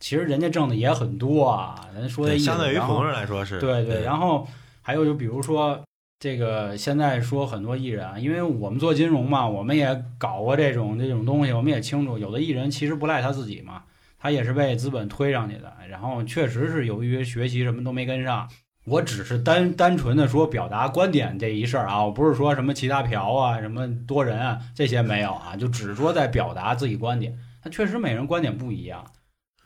[0.00, 4.02] 其实人家挣的也很多啊，咱说的相对于普通人来说是对对。
[4.02, 4.46] 然后
[4.80, 5.80] 还有就比如说
[6.18, 13.82] 这个现在说很多艺人啊，因为我们做金融嘛，我们也搞过这种这种东西，我们也清楚，有的艺人其实不赖他自己嘛。
[14.20, 18.48] 他也是被资本推上去的，然后确实是由于学习什么都没跟上。
[18.84, 27.38] 我只是单单纯的说表达观点这一事儿啊，我不是说什么其他嫖啊、什么多人啊这些没有啊，就只是说在表达自己观点。
[27.62, 29.04] 他确实每人观点不一样，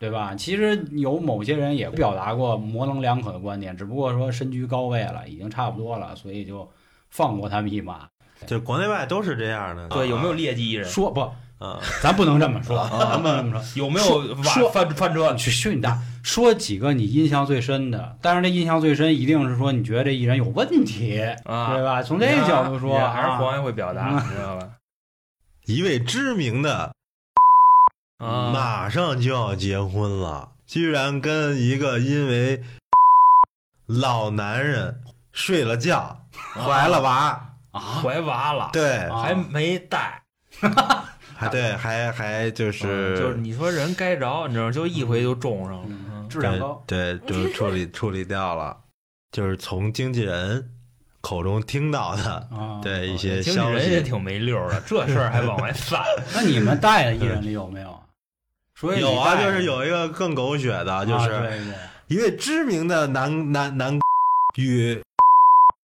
[0.02, 0.34] 对吧？
[0.34, 6.68] 其实有某些人也表达过模棱两可的观点，只不过说身居高位了，已经差不多了，所以就
[7.08, 8.08] 放过他们一马。
[8.44, 9.86] 就国内外都是这样的。
[9.90, 10.84] 对，有没有劣迹艺人？
[10.90, 11.20] 说不。
[11.64, 13.62] 啊，咱不能这么说，咱不能这么说。
[13.80, 15.32] 有没有说翻翻车？
[15.36, 18.16] 去训大，说几个你印象最深的。
[18.20, 22.02] 但是这印象最深，一定是说你觉得这艺人有问题啊，对吧？
[22.02, 24.68] 从这个角度说，还是黄爷会表达，你知道吧？
[25.66, 26.92] 一位知名的
[28.22, 32.62] 啊，马上就要结婚了，居然跟一个因为
[33.87, 35.00] 老男人
[35.32, 37.48] 睡了觉，怀了娃。
[37.72, 40.22] 啊，怀娃了，对，还没带。
[41.35, 48.76] 还对，还还就是就是你说人该着，你知道就一回就中上了，质量高，对，就处理 处理掉了。
[49.32, 50.70] 就是从经纪人
[51.22, 52.48] 口中听到的，
[52.82, 56.00] 对一些经纪人也挺没溜的，这事儿还往外散。
[56.35, 57.98] 那你们带的艺人里有没有？
[58.82, 61.30] 说有啊，就是有一个更狗血的，就是
[62.08, 63.98] 一位知名的男男男
[64.56, 65.00] 与。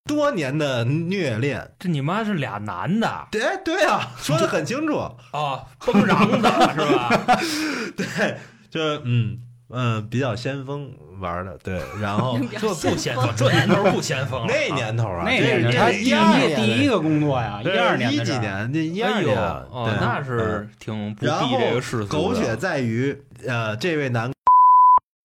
[0.08, 3.28] 多年的虐恋，这你妈是俩男的？
[3.30, 7.40] 对对啊，说的很清楚啊， 崩瓤的是吧？
[7.96, 8.38] 对，
[8.72, 9.38] 就嗯
[9.70, 23.16] 嗯，比较先锋玩的，对，然后 这不先锋，这年头不先锋， 那年头啊，那年头他一二第一个工作呀，一二年一几年，那一二年，哦，那是挺不避这个世俗狗血在于，
[23.48, 24.32] 呃，这位男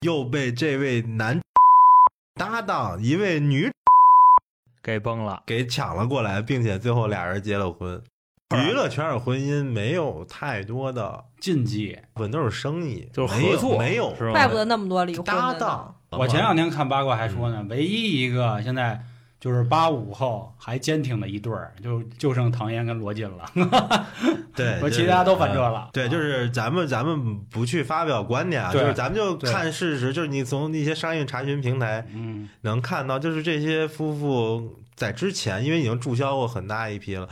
[0.01, 1.41] 又被这位男
[2.39, 3.71] 搭档一位女。
[4.83, 8.03] 给崩了，给抢了过来，并且最后俩人结了婚。
[8.63, 14.33] 娱乐圈的婚姻没有太多的禁忌，本都是生意，就是合作，没有，是吧？
[14.33, 15.95] 怪不得那么多离婚搭档。
[16.11, 19.03] 我前两天看八卦还说呢，唯一一个现在
[19.41, 23.45] 就是八五后还坚挺的一对儿，就就剩唐嫣跟罗晋了。
[24.55, 25.91] 对， 我其他都翻车了。
[25.93, 37.29] 对，就是咱们咱们不去发表观点啊，就是咱们就看事实，就是你从那些商业查询平台，嗯，能看到，就是这些夫妇在之前，因为已经注销过很大一批了。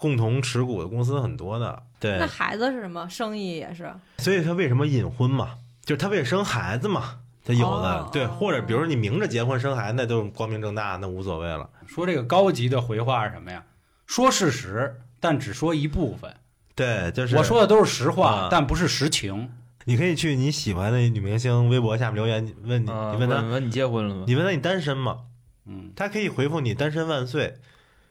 [0.00, 2.18] 共同持股的公司很多的，对。
[2.18, 3.06] 那孩子是什么？
[3.10, 3.92] 生意也是。
[4.16, 5.58] 所以他为什么隐婚嘛？
[5.84, 7.18] 就是他为了生孩子嘛。
[7.44, 11.68] 他有的对，或者比如说你明着结婚生孩子，那都光明正大，那无所谓了。
[11.86, 13.62] 说这个高级的回话是什么呀？
[14.06, 16.34] 说事实，但只说一部分。
[16.74, 19.50] 对，就是我说的都是实话，但不是实情。
[19.84, 24.24] 你可以去你喜欢的女明星微博下面留言，问你，你问他，问你结婚了吗？
[24.26, 25.20] 你问他你单身吗？
[25.66, 27.56] 嗯，他可以回复你单身万岁。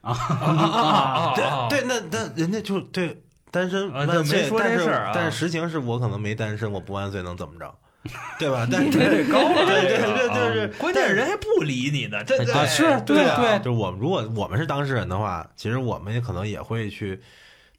[0.02, 7.74] 啊，对对，那那人家就对单身万岁，但是但是实情是我可能没单身，我不万岁能怎么着？
[8.40, 8.68] 对吧？
[8.72, 17.22] 但是这高了，对对对，就是关键人还不理你呢，这是对对，就是我们如果我们是当事人的话，其实我们也可能也会去。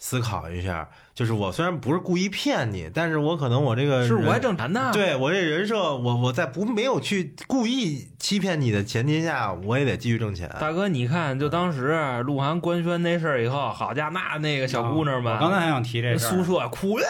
[0.02, 4.90] 思考一下，就是我虽然不是故意骗你，但是我可能我这个是我还正常呢。
[4.94, 10.50] 对我这人设，我我在不没有去故意欺骗你的前提下，我也得继续挣钱。
[10.58, 17.02] 大哥，你看，就当时鹿晗官宣那事儿以后，好家伙，那那个小姑娘们，我刚才还想提这事儿，宿舍哭啊。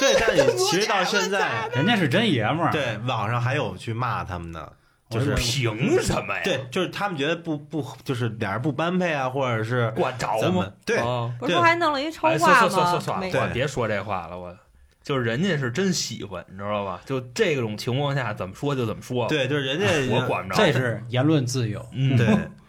[0.00, 2.72] 对，但你 其实到现在，人家是真爷们儿。
[2.72, 4.72] 对，网上还有去骂他们的。
[5.10, 6.42] 就是凭什么呀？
[6.44, 10.70] 对，就是他们觉得不不，就是俩人不般配啊，或者是管着吗？
[10.84, 10.98] 对，
[11.38, 12.38] 不是还弄了一超话吗？
[12.38, 14.54] 算算算算，我别说这话了，我
[15.02, 17.00] 就是人家是真喜欢，你知道吧？
[17.06, 19.26] 就这种情况下，怎么说就怎么说。
[19.28, 21.82] 对，就是人家我管不着，这是言论自由。
[21.94, 22.26] 嗯，对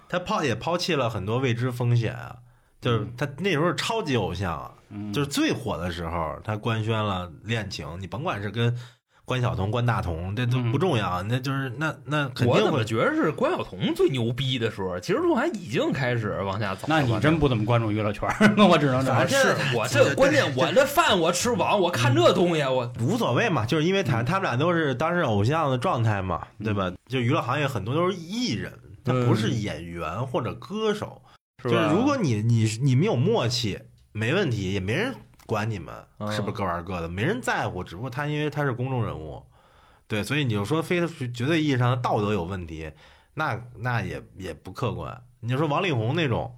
[0.07, 2.37] 他抛也抛弃了很多未知风险啊，
[2.79, 4.71] 就是他那时候是超级偶像啊，
[5.13, 8.73] 就是最火的时候，他官宣了恋情，你甭管是跟。
[9.29, 12.47] 关晓彤、关大同，这都不重要，那就是那那肯定。
[12.47, 14.99] 我怎么觉得是关晓彤最牛逼的时候？
[14.99, 16.87] 其实鹿晗已经开始往下走。
[16.89, 18.27] 那你真不怎么关注娱乐圈？
[18.57, 19.55] 那我只能这么说。
[19.75, 26.91] 我这关键，我这饭我吃不饱，我看这东西我无所谓嘛，就是因为他他们俩都是当时偶像的状态嘛，对吧？
[27.07, 28.73] 就娱乐行业很多都是艺人，
[29.05, 31.21] 他不是演员或者歌手。
[31.63, 33.77] 就是如果你你你们有默契，
[34.11, 35.13] 没问题，也没人。
[35.49, 35.93] 管你们
[36.31, 37.83] 是不是各玩各的，没人在乎。
[37.83, 39.43] 只不过他因为他是公众人物，
[40.07, 42.91] 对，所以你就说非绝对意义上的道德有问题，
[43.33, 45.21] 那那也也不客观。
[45.39, 46.55] 你就说王力宏那种，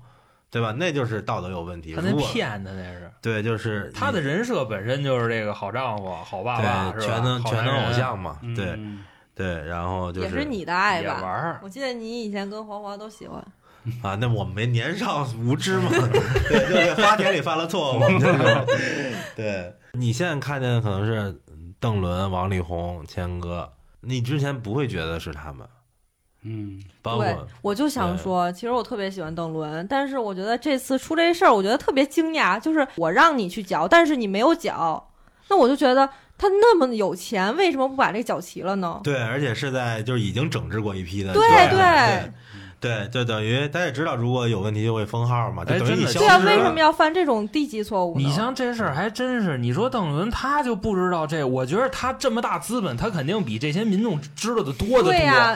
[0.49, 0.71] 对吧？
[0.77, 1.93] 那就是道德有问题。
[1.95, 8.39] 他那骗的那是，对，就是他的人设本身就是这个好丈夫、好爸爸，全能全能偶像嘛。
[8.56, 8.80] 对
[9.34, 11.21] 对，然后就是也是你的爱吧？
[11.21, 13.43] 玩我记得你以前跟黄华都喜欢。
[14.02, 15.89] 啊，那我们没年少无知嘛，
[16.48, 18.02] 对 对，花田里犯了错误。
[19.36, 21.41] 对，你现在看见可能是
[21.80, 25.67] 邓伦、王力宏、谦哥，你之前不会觉得是他们，
[26.44, 35.12] 嗯，包括我就想说，其实我特别喜欢邓伦，但是我觉得这次出这事儿，我觉得特别惊讶，就是我让你去缴，但是你没有缴，
[35.50, 39.02] 那我就觉得他那么有钱，为什么不把这缴齐了呢？
[39.04, 41.41] 对，而且是在就是已经整治过一批的，对
[41.72, 42.32] 对。
[42.82, 48.17] 对，就等于他也知道，如果有问题就会封号嘛，就等于对啊，为什么要犯这种低级错误？
[48.17, 55.13] 你像这事儿还真是，你说邓伦他就不知道这，我觉得他这么大资本，他肯定比这些民众知道的多得多，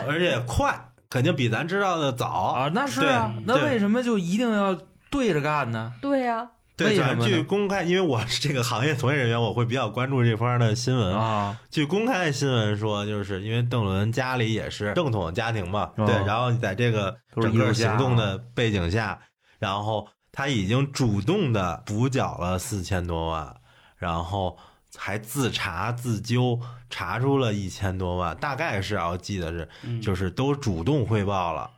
[0.08, 2.70] 而且快，肯定比咱知道的早啊。
[2.72, 4.78] 那是啊，那为什么就一定要
[5.10, 5.94] 对着干呢？
[6.00, 6.50] 对呀。
[6.78, 11.58] 对，据公开，因为我是这个行业从业人员，我会比较关注这方面的新闻啊。
[11.72, 19.18] 据公开的新闻说，就是因为邓伦家里也是正统家庭嘛，对，然后在这个整个行动的背景下，
[19.58, 23.56] 然后他已经主动的补缴了四千多万，
[23.96, 24.58] 然后
[24.98, 26.60] 还自查自纠，
[26.90, 29.70] 查出了一千多万，大概是啊，我记得是，
[30.02, 31.72] 就是都主动汇报了，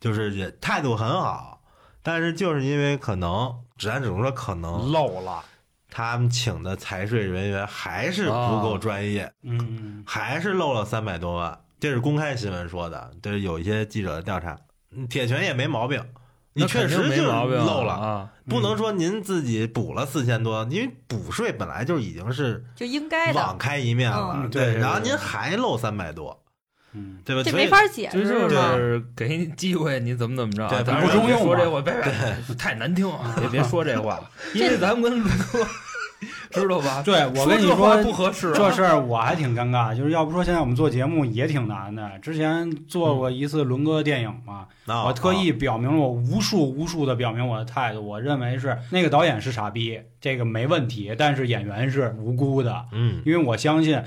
[0.00, 1.60] 就是也态度很好，
[2.02, 3.54] 但是就是因为可能。
[3.78, 5.44] 咱只能说可能漏了，
[5.90, 14.58] 他们请的财税人员还是不够专业，嗯，还是漏了三百多万，这是公开新闻说的，这是有一些记者的调查，
[15.08, 16.04] 铁拳也没毛病，
[16.52, 26.42] 你确实就是漏了啊，不能说您自己补了四千多，因为补税本来就已经是就应该的网开一面了，对，然后您还漏三百多。
[26.94, 27.42] 嗯，对吧？
[27.42, 30.68] 这没法解释，就是给你机会，你怎么怎么着？
[30.68, 31.42] 对，不中用。
[31.42, 33.34] 说这话，别别，太难听啊！
[33.38, 34.18] 别别说这话，
[34.54, 35.66] 因为咱们跟伦哥
[36.50, 37.02] 知道吧？
[37.04, 38.52] 对，我跟你说不合适。
[38.54, 42.18] 这事儿我还挺尴尬，就是要不说现在我们做节目也挺难的。
[42.20, 44.66] 之前做过一次伦哥电影嘛，
[45.04, 52.86] 我特意表明了我无数无数的表明我的态度，我认为是那个导演是傻逼，这个没问题，但是演员是无辜的。
[52.92, 54.02] 嗯，因为我相信。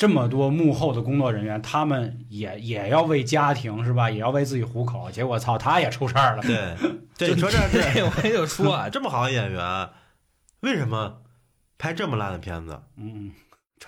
[0.00, 4.10] 这么多幕后的工作人员，他们也也要为家庭是吧？
[4.10, 5.10] 也要为自己糊口。
[5.10, 6.42] 结果操，他也出事儿了。
[6.42, 6.74] 对，
[7.18, 9.90] 对，说这这，我就说啊， 这么好的演员，
[10.60, 11.18] 为什么
[11.76, 12.80] 拍这么烂的片子？
[12.96, 13.32] 嗯，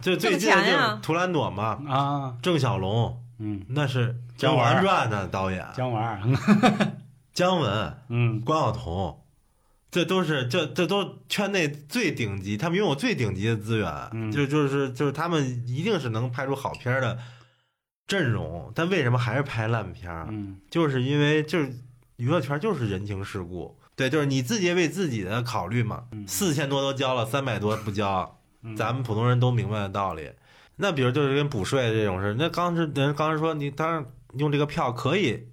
[0.02, 6.04] 就最近就是《图兰朵》嘛啊，郑晓龙，嗯，那是《甄嬛传》的导演，姜文，
[7.32, 9.21] 姜文，嗯，关晓彤。
[9.92, 17.18] 这都是这这都圈内最顶级，他们拥有最顶级的资源，就就是就是他们一定是能拍出好片的
[18.06, 20.28] 阵容，但为什么还是拍烂片儿？
[20.30, 21.70] 嗯，就是因为就是
[22.16, 26.04] 娱乐圈就是人情世故，对，就是你自己为自己的考虑嘛。
[26.26, 28.40] 四千多都交了，三百多不交，
[28.74, 30.30] 咱们普通人都明白的道理。
[30.76, 34.06] 那比如就是跟补税这种事，那刚是人刚才说你当然
[34.38, 35.48] 用这个票可以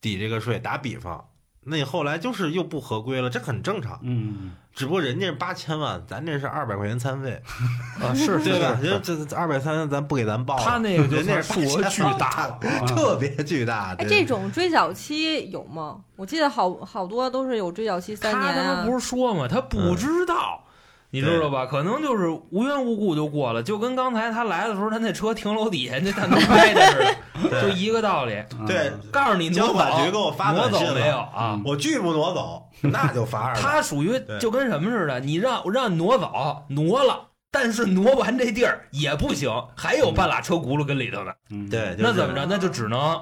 [0.00, 1.28] 抵这个税，打比方。
[1.64, 3.98] 那你后来就是又不合规了，这很正常。
[4.02, 7.40] 嗯，只不过人家是八千万，咱这是二百块钱餐费
[8.02, 8.76] 啊，是对吧？
[8.82, 13.94] 人这二百三千咱不给咱报，他那个人家数额巨大，特别巨大。
[13.98, 16.00] 哎，这种追缴期有吗？
[16.16, 18.82] 我记得好好多都是有追缴期三年啊。
[18.82, 19.46] 他不是说吗？
[19.48, 20.64] 他不知道。
[21.12, 21.66] 你知道吧？
[21.66, 28.42] 可能就是无缘无故就过了，就跟刚才他来的时候，他那车停楼底下那探头拍的似的，就一个道理。
[28.66, 31.60] 对，告诉你交管局给我发挪走没有啊？
[31.66, 33.52] 我拒不挪走，那就罚。
[33.60, 41.32] 他属于就跟什么似的，你让让挪走，挪了，但是挪完这地儿也不行，还有半拉车轱辘跟里头呢。
[41.70, 42.46] 对，那怎么着？
[42.46, 43.20] 那就只能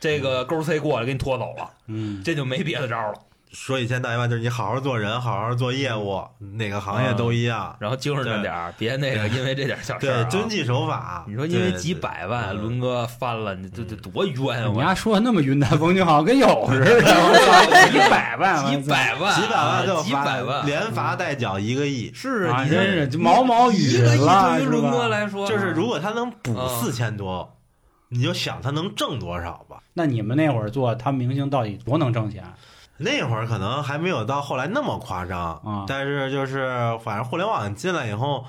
[0.00, 3.14] 这个勾 C 过来给你拖走了，嗯，这就没别的招了。
[3.52, 6.22] 说一千道一万，就是你好好做人，好好做业务，
[6.56, 7.74] 哪个行业都一样。
[7.80, 11.24] 然后精神着点儿，别那个因为这点小 事对，遵纪守法。
[11.26, 14.70] 你说因为几百万，伦哥翻了，你这这多冤啊！
[14.72, 17.00] 你丫说的那么云淡风轻，好像跟有似的。
[17.90, 22.12] 几百万，几百万，几百万就几百万，连罚带缴一个亿。
[22.14, 24.54] 是啊，真是毛毛雨了。
[24.56, 27.56] 对于伦哥来说，就是如果他能补四千多，
[28.10, 29.82] 你就想他能挣多少吧。
[29.94, 32.44] 那你们那会儿做他明星到底多能挣钱？
[33.00, 36.68] 那会儿可能还没有到后来那么夸张啊，但是就是
[37.02, 38.44] 反正互联网进来以后，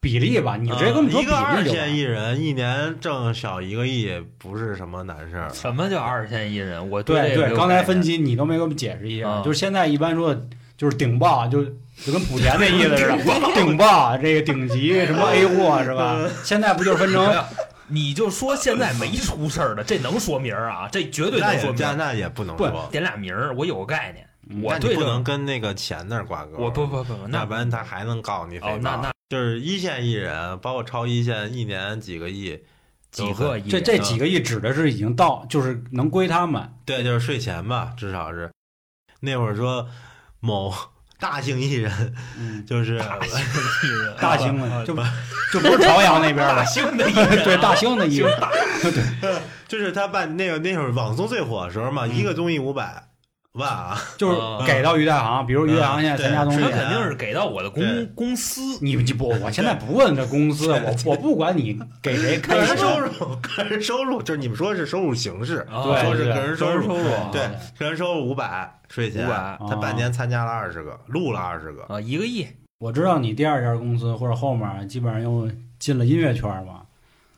[0.00, 5.48] 比例吧，你这跟一个二线艺人一年挣小一个亿不是什么难事儿。
[5.50, 6.90] 什么叫二线艺人？
[6.90, 10.36] 我对对，刚才分析你都没给我们解释一下，就是现在一般说
[10.76, 13.18] 就是顶爆，就就跟莆田那意思似的，
[13.54, 16.18] 顶爆这个顶级什么 A 货是吧？
[16.42, 17.24] 现在不就是分成？
[17.88, 20.88] 你就说现在没出事儿的，这能说明儿啊？
[20.90, 21.94] 这绝对能说名儿。
[21.94, 24.28] 那也不能说点俩名儿，我有个概念。
[24.62, 26.58] 我对不能跟那个钱那儿挂钩。
[26.58, 28.58] 我不不不，那不然他还能告你。
[28.58, 32.58] 哦，那那就是一线艺人，包括超一线，一年几个亿，
[33.10, 33.70] 几个亿。
[33.70, 36.70] 这这几个亿指的是已经到，就是能归他们。
[36.84, 38.50] 对，就是税前吧，至少是。
[39.20, 39.88] 那会儿说
[40.40, 40.72] 某。
[41.24, 42.14] 大型艺人，
[42.66, 42.98] 就是。
[42.98, 44.94] 大型艺人， 大型的， 就
[45.52, 48.30] 就不是朝阳那边的，大型的艺人，对，大兴的艺人，
[49.22, 49.32] 对，
[49.66, 53.02] 就是他办那个那会儿网综最火的时候嘛，一个综艺五百
[53.54, 57.82] 万 啊，就是给到于大行，比如于大行现在参加综艺，他肯定是给到我的公
[58.14, 66.98] 公司，你不，我现在不问这公司，我我不管你给谁 开收入，个人收入就是你们说是收入形式，对，说是个人收入，入，
[67.30, 67.48] 对，
[67.78, 68.72] 个人收入五百。
[68.90, 72.46] 税前，他半年参加了二十个，录了二十个啊，一个亿。
[72.78, 75.50] 我知道你第二家公司或者后面基本上又
[75.80, 76.82] 进了音乐圈嘛，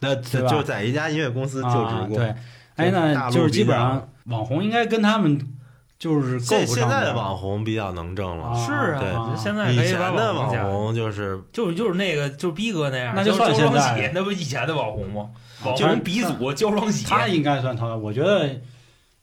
[0.00, 2.18] 那就在一家音乐公司就职过。
[2.18, 2.34] 对，
[2.74, 5.40] 哎，那就是基本上网红应该跟他们
[5.98, 15.30] 就是现现在的网红比较能挣了，是啊，现在以前的网红就是就是就是那个就是逼哥那样，那就算现在，那不以前的网红吗？
[15.64, 18.50] 网红鼻祖胶双喜，他应该算他，我觉得。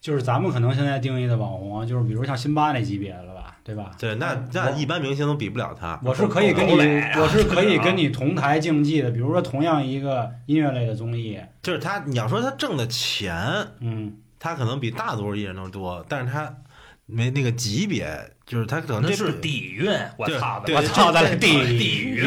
[0.03, 3.91] 就是咱们可能现在定义的网红啊，就是比如像辛巴那级别的了吧，对吧？
[3.97, 5.97] 对，那那一般明星都比不了他。
[6.03, 6.73] 我是可以跟你，
[7.17, 9.09] 我是可以 跟你同台竞技的。
[9.09, 13.33] 比如说同样一个音乐类的综艺，就是他，你要说他挣的钱，
[13.79, 16.53] 嗯，他可能比大多数艺人都多，但是他
[17.05, 18.05] 没那个级别，
[18.45, 19.89] 就是他可能这是底蕴。
[20.17, 22.25] 我操的，我操的底底蕴，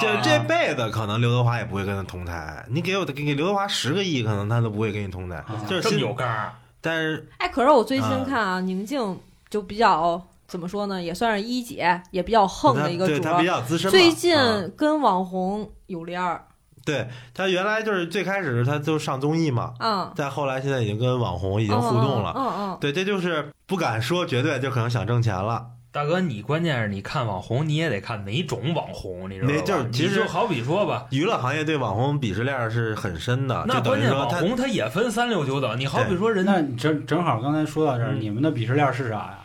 [0.00, 2.64] 就是这辈子可能刘德华也不会跟他同台。
[2.70, 5.44] 你给我给刘德华十个亿，可能他都不会跟你同台。
[5.68, 6.50] 就是这么有刚。
[6.80, 13.90] 但是，哎，可是我最近看啊，宁静就比较怎么说呢，也算是一姐，也比较横的一个主播，比较资深。
[13.90, 14.34] 最近
[14.74, 16.46] 跟网红有联儿。
[16.88, 25.66] 对他原来就是最开始他就上综艺嘛，嗯，再后来现在已经跟网红已经互动了，嗯嗯，对，这就是不敢说绝对，就可能想挣钱了。
[25.92, 29.60] 大哥，你关键是你看网红，你也得看哪种网红，你知道吧？
[29.66, 33.64] 就是其实就好比说吧，娱乐行业对网红鄙视链是很深的。
[33.68, 35.78] 那关键网红他也分三六九等。
[35.78, 39.44] 你好比说人，那正正好刚才说到这儿，你们的鄙视链是啥呀？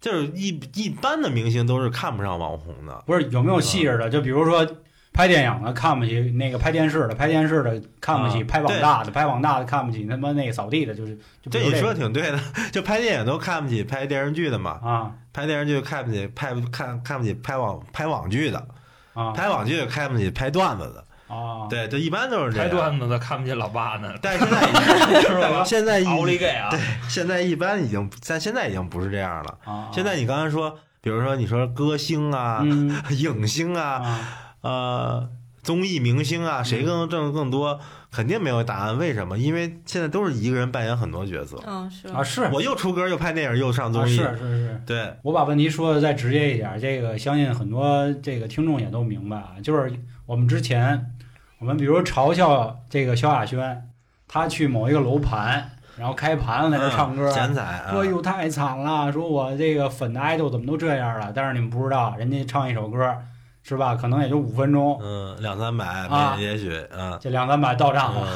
[0.00, 3.02] 就是一一般的明星都是看不上网红的。
[3.06, 4.08] 不是有没有细致的？
[4.08, 4.66] 就比如说
[5.12, 11.18] 拍电影的看不起那个拍电视的，拍电视的看不起拍网大的，拍网大的看不起他妈那个扫地的，就是
[11.50, 12.38] 这你说挺对的。
[12.72, 14.78] 就拍电影都看不起拍电视剧的嘛？
[14.82, 15.12] 啊。
[15.32, 18.66] 拍电视剧看不起拍看看不起拍网拍网剧的，
[19.14, 22.68] 啊，拍网剧看不起拍段子的，啊，对，这一般都是这样。
[22.68, 25.62] 拍段子的看不起老八呢，但是现在 是吧？
[25.64, 29.58] 现在奥利给啊，对，现在一般已经在现在已经不是这样了。
[29.64, 32.64] 啊，现在你刚才说，比如说你说歌星啊、
[33.16, 34.18] 影星啊、
[34.62, 35.28] 呃
[35.62, 37.78] 综艺明星啊，谁更挣的更多？
[38.10, 39.38] 肯定没有答案，为什么？
[39.38, 41.62] 因为现在都是一个人扮演很多角色。
[41.64, 44.16] 嗯，是啊，是我又出歌，又拍电影，又上综艺。
[44.16, 45.14] 是是是，对。
[45.22, 49.52] 我把问题说的再直接一点，这个相信很多这个听众也都明白啊。
[49.62, 49.92] 就是
[50.26, 51.12] 我们之前，
[51.60, 53.88] 我们比如嘲笑这个萧亚轩，
[54.26, 61.32] 他去某一个楼盘，然后开盘子在那唱歌，剪彩，说哟太惨了，说我这个粉的爱豆怎么都这样了？
[61.32, 63.14] 但是你们不知道，人家唱一首歌。
[63.62, 63.94] 是吧？
[63.94, 68.26] 可能也就五分钟，嗯，两三百啊，也许嗯，这两三百到账了，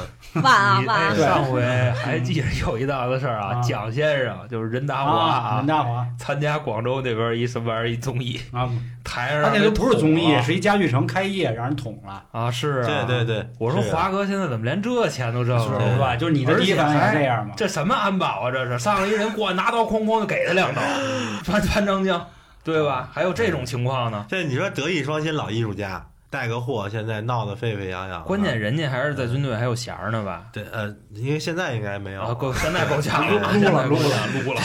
[0.42, 1.16] 晚啊晚。
[1.16, 1.62] 上回
[1.92, 8.68] 还记得有一档子事儿啊，蒋先生就是任达华，任达华参加广州那边一什么玩意儿一综艺啊，
[9.02, 16.14] 台上那都不是综艺，是一家具城开业让人捅了啊，是啊，对对对，我说华哥现在怎么连这钱都挣了，是吧？
[16.16, 17.54] 就是你的第一反应这样吗？
[17.56, 18.50] 这什么安保啊？
[18.52, 20.82] 这是上来一人过来拿刀哐哐就给他两刀，
[21.46, 22.24] 潘潘长江。
[22.64, 23.08] 对吧？
[23.12, 24.24] 还有这种情况呢？
[24.28, 28.24] 这你说德艺双馨老艺术家，带个货，现在闹得沸沸扬扬。
[28.24, 30.46] 关键人家还是在军队还有衔呢吧？
[30.52, 32.34] 对，呃，因为现在应该没有。
[32.34, 34.60] 够，现在 够呛了，撸了，撸了，撸了。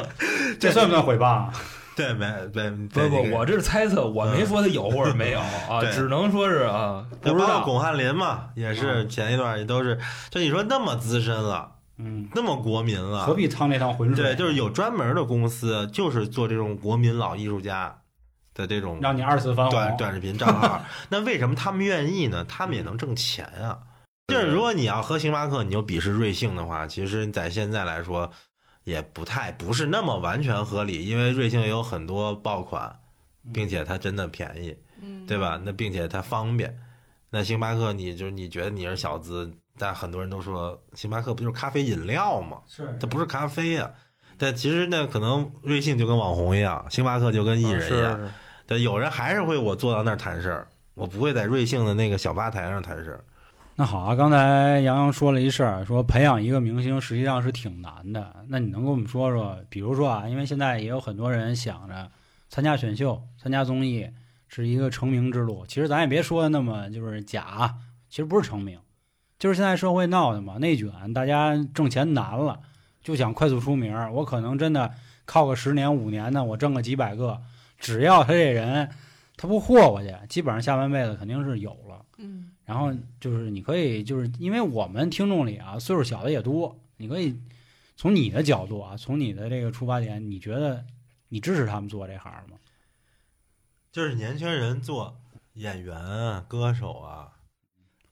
[0.60, 1.48] 这算不算诽谤？
[1.96, 7.60] 对，没，没，不不，我这是猜测，我没说他有或者没有啊，只能说是啊，不知道。
[7.64, 9.98] 巩汉林嘛，也是前一段也都是，
[10.30, 11.70] 就你说那么资深了。
[11.96, 14.24] 嗯，那么国民了，何必趟那趟浑水？
[14.24, 18.02] 对，就是有专门的公司，就是做这种国民老艺术家
[18.52, 20.84] 的这种，让你二次翻短短视频账号。
[21.10, 22.44] 那为什么他们愿意呢？
[22.44, 23.78] 他们也能挣钱啊。
[24.28, 28.30] 就是如果你要喝星巴克，你就鄙视瑞幸的话，其实，在现在来说，
[28.82, 33.00] 也不太不是那么完全合理，因为瑞幸也有很多爆款，
[33.52, 34.76] 并且它真的便宜，
[35.26, 35.60] 对吧？
[35.62, 36.76] 那并且它方便。
[37.30, 39.52] 那星巴克，你就你觉得你是小资？
[39.78, 42.58] 但很多人都说星巴克不就是咖啡饮料吗？
[42.66, 43.90] 是，它不是咖啡呀。
[44.36, 48.30] 但其实呢，可能瑞幸就跟网红一样，星巴克就跟艺人一样。
[48.66, 53.24] 但，有人还是会我坐到那儿谈事儿，我不会在瑞幸的那个小吧台上谈事儿。
[53.76, 58.44] 那好啊，刚才杨洋说了一事儿，说培养一个明星实际上是挺难的。
[58.48, 62.10] 那你能跟我们说说，比如说啊，因为现在也有很多人想着
[62.48, 64.08] 参加选秀、参加综艺
[64.46, 65.66] 是一个成名之路。
[65.66, 67.74] 其实咱也别说的那么就是假，
[68.08, 68.78] 其实不是成名。
[69.44, 72.58] 就是现在社会闹的嘛，内卷，大家挣钱难了，
[73.02, 73.94] 就想快速出名。
[74.14, 74.90] 我可能真的
[75.26, 77.42] 靠个十年五年的，我挣个几百个，
[77.78, 78.88] 只要他这人
[79.36, 82.02] 他不霍霍去，基本上下半辈子肯定是有了。
[82.16, 82.90] 嗯，然后
[83.20, 87.38] 就是你可以，就是因为我们听众里啊，岁数小的也多，你可以
[87.98, 90.82] 从你的角度啊，从你的这个出发点，你觉得
[91.28, 92.56] 你支持他们做这行吗？
[93.92, 95.14] 就是年轻人做
[95.52, 97.32] 演员啊，歌手啊。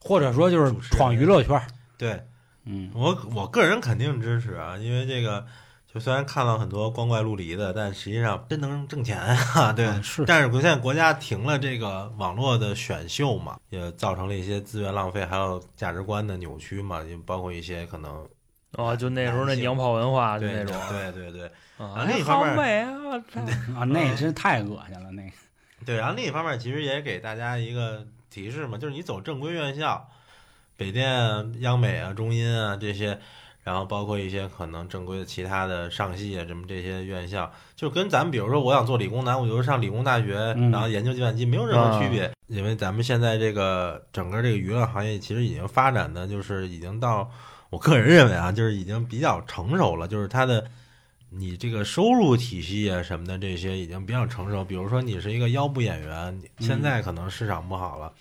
[0.05, 1.63] 或者说就是闯娱乐圈，
[1.97, 2.21] 对，
[2.65, 5.47] 嗯，我我个人肯定支持啊，因为这个
[5.87, 10.25] 就虽然看到很多光怪陆离的，但实际上真能挣钱啊，对，是。
[10.27, 18.29] 但是现在国家停了这个网络的选秀嘛，也造成了一些资源浪费，还有价值观的扭曲嘛，也包括一些可能
[18.73, 21.47] 哦，就那时候那娘炮文化就那种，对对对，
[21.79, 23.23] 啊，那一方面啊，
[23.79, 25.31] 啊，那真太恶心了，那个。
[25.87, 28.05] 对，然后另一方面其实也给大家一个。
[28.33, 30.09] 提示嘛，就是你走正规院校，
[30.78, 33.18] 北电、央美啊、中音啊这些，
[33.62, 40.35] 然后包括一些可能正规的其他的上戏啊什么这些院校，就跟咱们比如说我想做理工男，我就上理工大学，
[40.72, 47.30] 然后研究计算机没有任何区别，因为咱们现在这个整个这个娱乐行业其实已经发展的就是已经到，
[47.68, 50.64] 我个人认为啊，就是已经比较成熟了，就是它的。
[51.35, 58.12] 你这个收入体系啊什么的这些已经比较成熟，比如说你是一个腰部演员，现在可能市场不好了，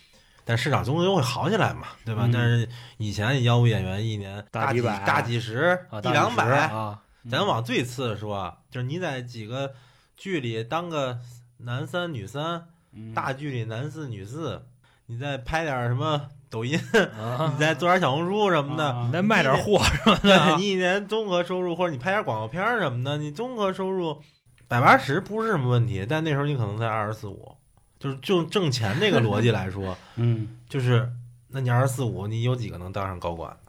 [0.45, 2.29] 但市场终究会好起来嘛，对吧？
[2.31, 9.73] 但是以前腰部演员一年大几大几十一两百啊，咱往最次的说，就是你在几个
[10.15, 11.19] 剧里当个
[11.57, 12.67] 男三女三，
[13.13, 14.67] 大剧里男四女四，
[15.07, 16.29] 你再拍点什么。
[16.51, 24.21] 抖音，你再做点小红书什么的，你再卖点货什么的，你一年综合收入，或者你拍点广告片什么的，你综合收入
[24.67, 26.05] 百八十不是什么问题。
[26.07, 27.55] 但那时候你可能才二十四五，
[27.97, 31.09] 就是就挣钱这个逻辑来说，嗯，就是
[31.47, 33.60] 那你二十四五，你有几个能当上高管的？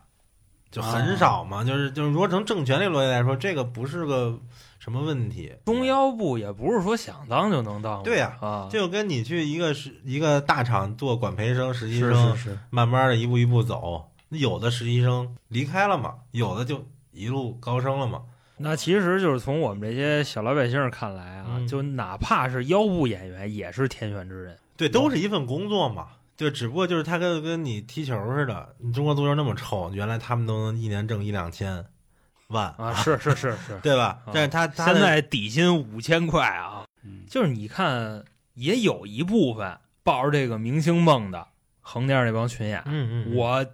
[0.72, 1.62] 就很少嘛。
[1.62, 4.36] 就是就是，如果从政权这逻辑来说，这个不是个。
[4.82, 5.54] 什么问题？
[5.64, 8.02] 中腰部也不是说想当就能当。
[8.02, 14.08] 对呀，啊，就跟你去一个是一个大厂做管培生、实习生，是是是，慢慢的一步一步走。
[14.30, 18.22] 有的实习生离开了嘛，有的就一路高升了嘛。
[18.56, 24.58] 那其实就是从我们这些小老百姓看来啊，就哪怕是腰部演员，也是天选之人。
[24.76, 26.08] 对，都是一份工作嘛。
[26.36, 31.84] 就只不过就是他跟跟你踢球似的，你中国足球那么臭，原来他们都能一年挣一两千。
[32.48, 34.18] 万啊，是是是是， 对吧？
[34.30, 36.84] 但是他现在底薪五千块啊，
[37.26, 38.22] 就是你看，
[38.52, 41.46] 也有一部分抱着这个明星梦的
[41.80, 43.64] 横店那帮群演，嗯嗯，我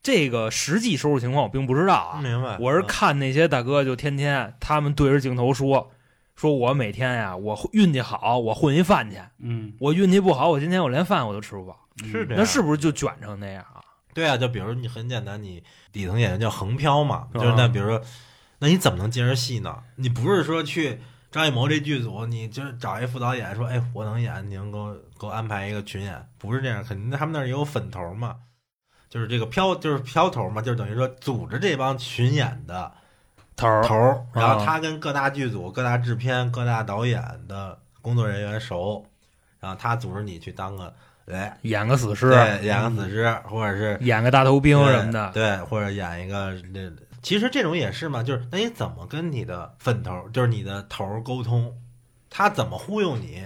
[0.00, 2.56] 这个实际收入情况我并不知道啊，明白？
[2.60, 5.90] 我是看那些大哥就天天他们对着镜头说，
[6.36, 12.38] 说我每天呀，我运气好，我混一饭去，嗯，我运气不好，我今天我连饭我都吃不饱，是这样？
[12.38, 13.80] 那是不是就卷成那样啊？
[14.12, 18.02] 对啊，就比如你很简单，你底层演员叫横漂嘛，就是那比如说，
[18.58, 19.82] 那你怎么能接着戏呢？
[19.94, 26.28] 你不是说去张艺谋这剧组，你就是找一副导演说，哎，我能演，你能给我给我安排一个群演？
[26.38, 28.34] 不是这样，肯定他们那儿也有粉头嘛，
[29.08, 32.92] 就是这个漂就是漂头嘛，就是等于说组织这帮群演的
[33.54, 39.06] 头头，然后他跟各大剧组、各大制片、各大导演的工作人员熟，
[39.60, 40.92] 然后他组织你去当个。
[41.26, 46.90] 对，演个死尸，对，演个死尸，或者是演个大头兵什么的，对，或者演一个那，
[47.22, 51.72] 其实这种也是嘛，就是那你怎么跟你的粉头，就是你的头沟通，
[52.28, 53.44] 他怎么忽悠你，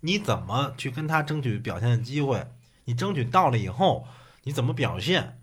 [0.00, 2.46] 你怎么去跟他争取表现的机会？
[2.84, 4.06] 你争取到了以后，
[4.44, 5.36] 你怎么表现？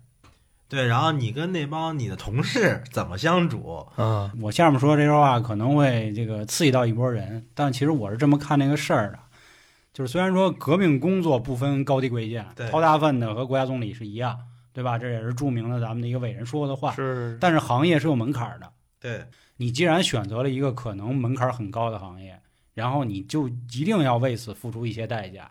[0.68, 3.86] 对，然后你跟那帮你的同事怎么相处？
[3.96, 9.18] 嗯，我下面说这句话可能会这个刺激到一波人，但其实我是这么看这个事儿的，
[9.98, 14.38] 就是虽然说革命工作不分高低贵贱，掏大粪的和国家总理是一样，
[14.72, 14.96] 对吧？
[14.96, 16.92] 这也是著名的咱们的一个伟人说过的话。
[16.92, 18.72] 是，但是行业是有门槛的。
[19.00, 19.24] 对，
[19.56, 22.40] 你既然选择了一个可能门槛很高的行业，
[22.74, 25.50] 然后你就一定要为此付出一些代价。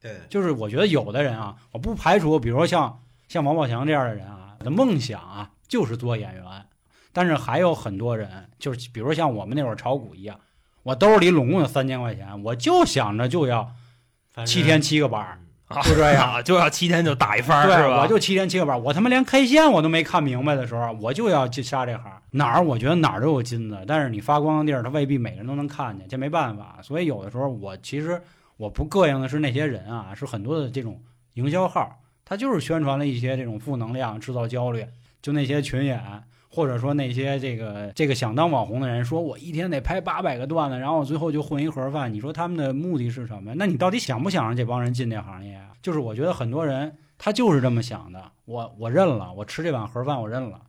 [0.00, 4.56] 对，就是我觉得有的人啊，我不排除，比如说像像王宝强这样的人啊。
[4.58, 6.42] 的梦想啊，就是做演员，
[7.12, 10.40] 但是还有很多人，就是比如像我们那会儿炒股一样，
[10.82, 13.70] 我兜里拢共有三千块钱，我就想着就要
[14.44, 15.38] 七天七个班，
[15.82, 18.02] 就这样， 就要七天就打一番，对，是吧？
[18.02, 22.10] 我就七天七个班，我他妈连 K 线我都没看明白的时候，我就要去下这行。
[22.32, 26.78] 哪儿我觉得哪儿都有金子，但是你发光的地儿，他未必每个人都能看见，这没办法。
[26.82, 28.20] 所以有的时候我其实
[28.56, 31.00] 我不膈应的是那些人啊，是很多的这种
[31.34, 32.00] 营销号。
[32.24, 34.84] 他就是宣传了一些这种负能量，制造焦虑。
[35.20, 36.02] 就那些群演，
[36.54, 42.12] 或者说那些这个这个想当网红的人，说我一天得拍八百个段子，然后最后就混一盒饭。
[42.12, 43.52] 你说他们的目的是什么？
[43.56, 45.70] 那你到底想不想让这帮人进这行业啊？
[45.82, 48.22] 就是我觉得很多人他就是这么想的。
[48.44, 50.60] 我我认了，我吃这碗盒饭我认了，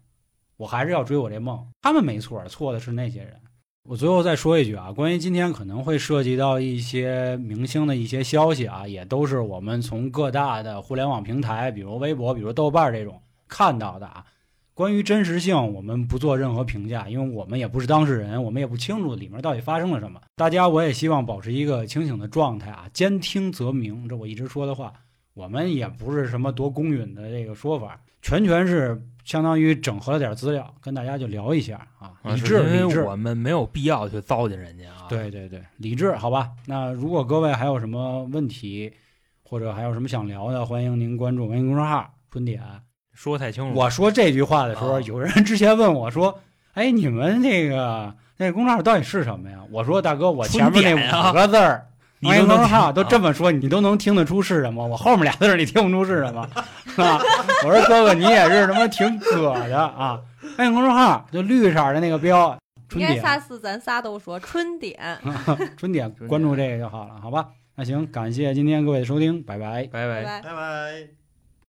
[0.57, 1.63] 我还是要追我这梦。
[1.83, 3.33] 他们没错，错的是那些人。
[3.87, 14.25] 我最后再说一句啊，关于今天可能会涉及到一些明星的一些消息啊，也都是我们从各大的互联网平台，比如微博、比如豆瓣这种看到的啊。
[14.75, 20.21] 关于真实性，我们不做任何评价，因为我们也不是当事人，我们也不清楚里面到底发生了什么。
[20.35, 24.93] 大家，我也希望保持一个清醒的状态啊，兼听则明，这我一直说的话。
[25.33, 29.01] 我们也不是什么多公允的这个说法，全全是。
[29.25, 35.07] 相当于整合了点资料，跟大家就聊一下啊，理智理智，我们没有必要去糟践人家啊。
[35.09, 36.51] 对对对，理智，好吧。
[36.67, 38.93] 那如果各位还有什么问题，
[39.41, 42.61] 或者还有什么想聊的，欢迎您关注微信公众号“春点”。
[43.15, 43.79] 说太清楚。
[43.79, 46.39] 我说这句话的时候，有人之前问我说
[46.75, 51.87] ：“哎，你们那个那公众号到底是什么呀？”我说：“大哥，我前面那五个字儿。
[52.21, 54.85] ”公众号都这么说，你都能听得出是什么？
[54.87, 56.41] 我后面俩字你听不出是什么？
[56.97, 57.19] 啊！
[57.63, 60.19] 我说哥哥，你也是他妈挺葛的啊！
[60.57, 62.57] 微信公众号就绿色的那个标，
[62.89, 63.21] 春点。
[63.61, 64.97] 咱仨都说春点，
[65.77, 67.47] 春点，关注这个就好了，好吧？
[67.75, 71.24] 那行，感谢今天各位的收听，拜拜，拜拜，拜拜。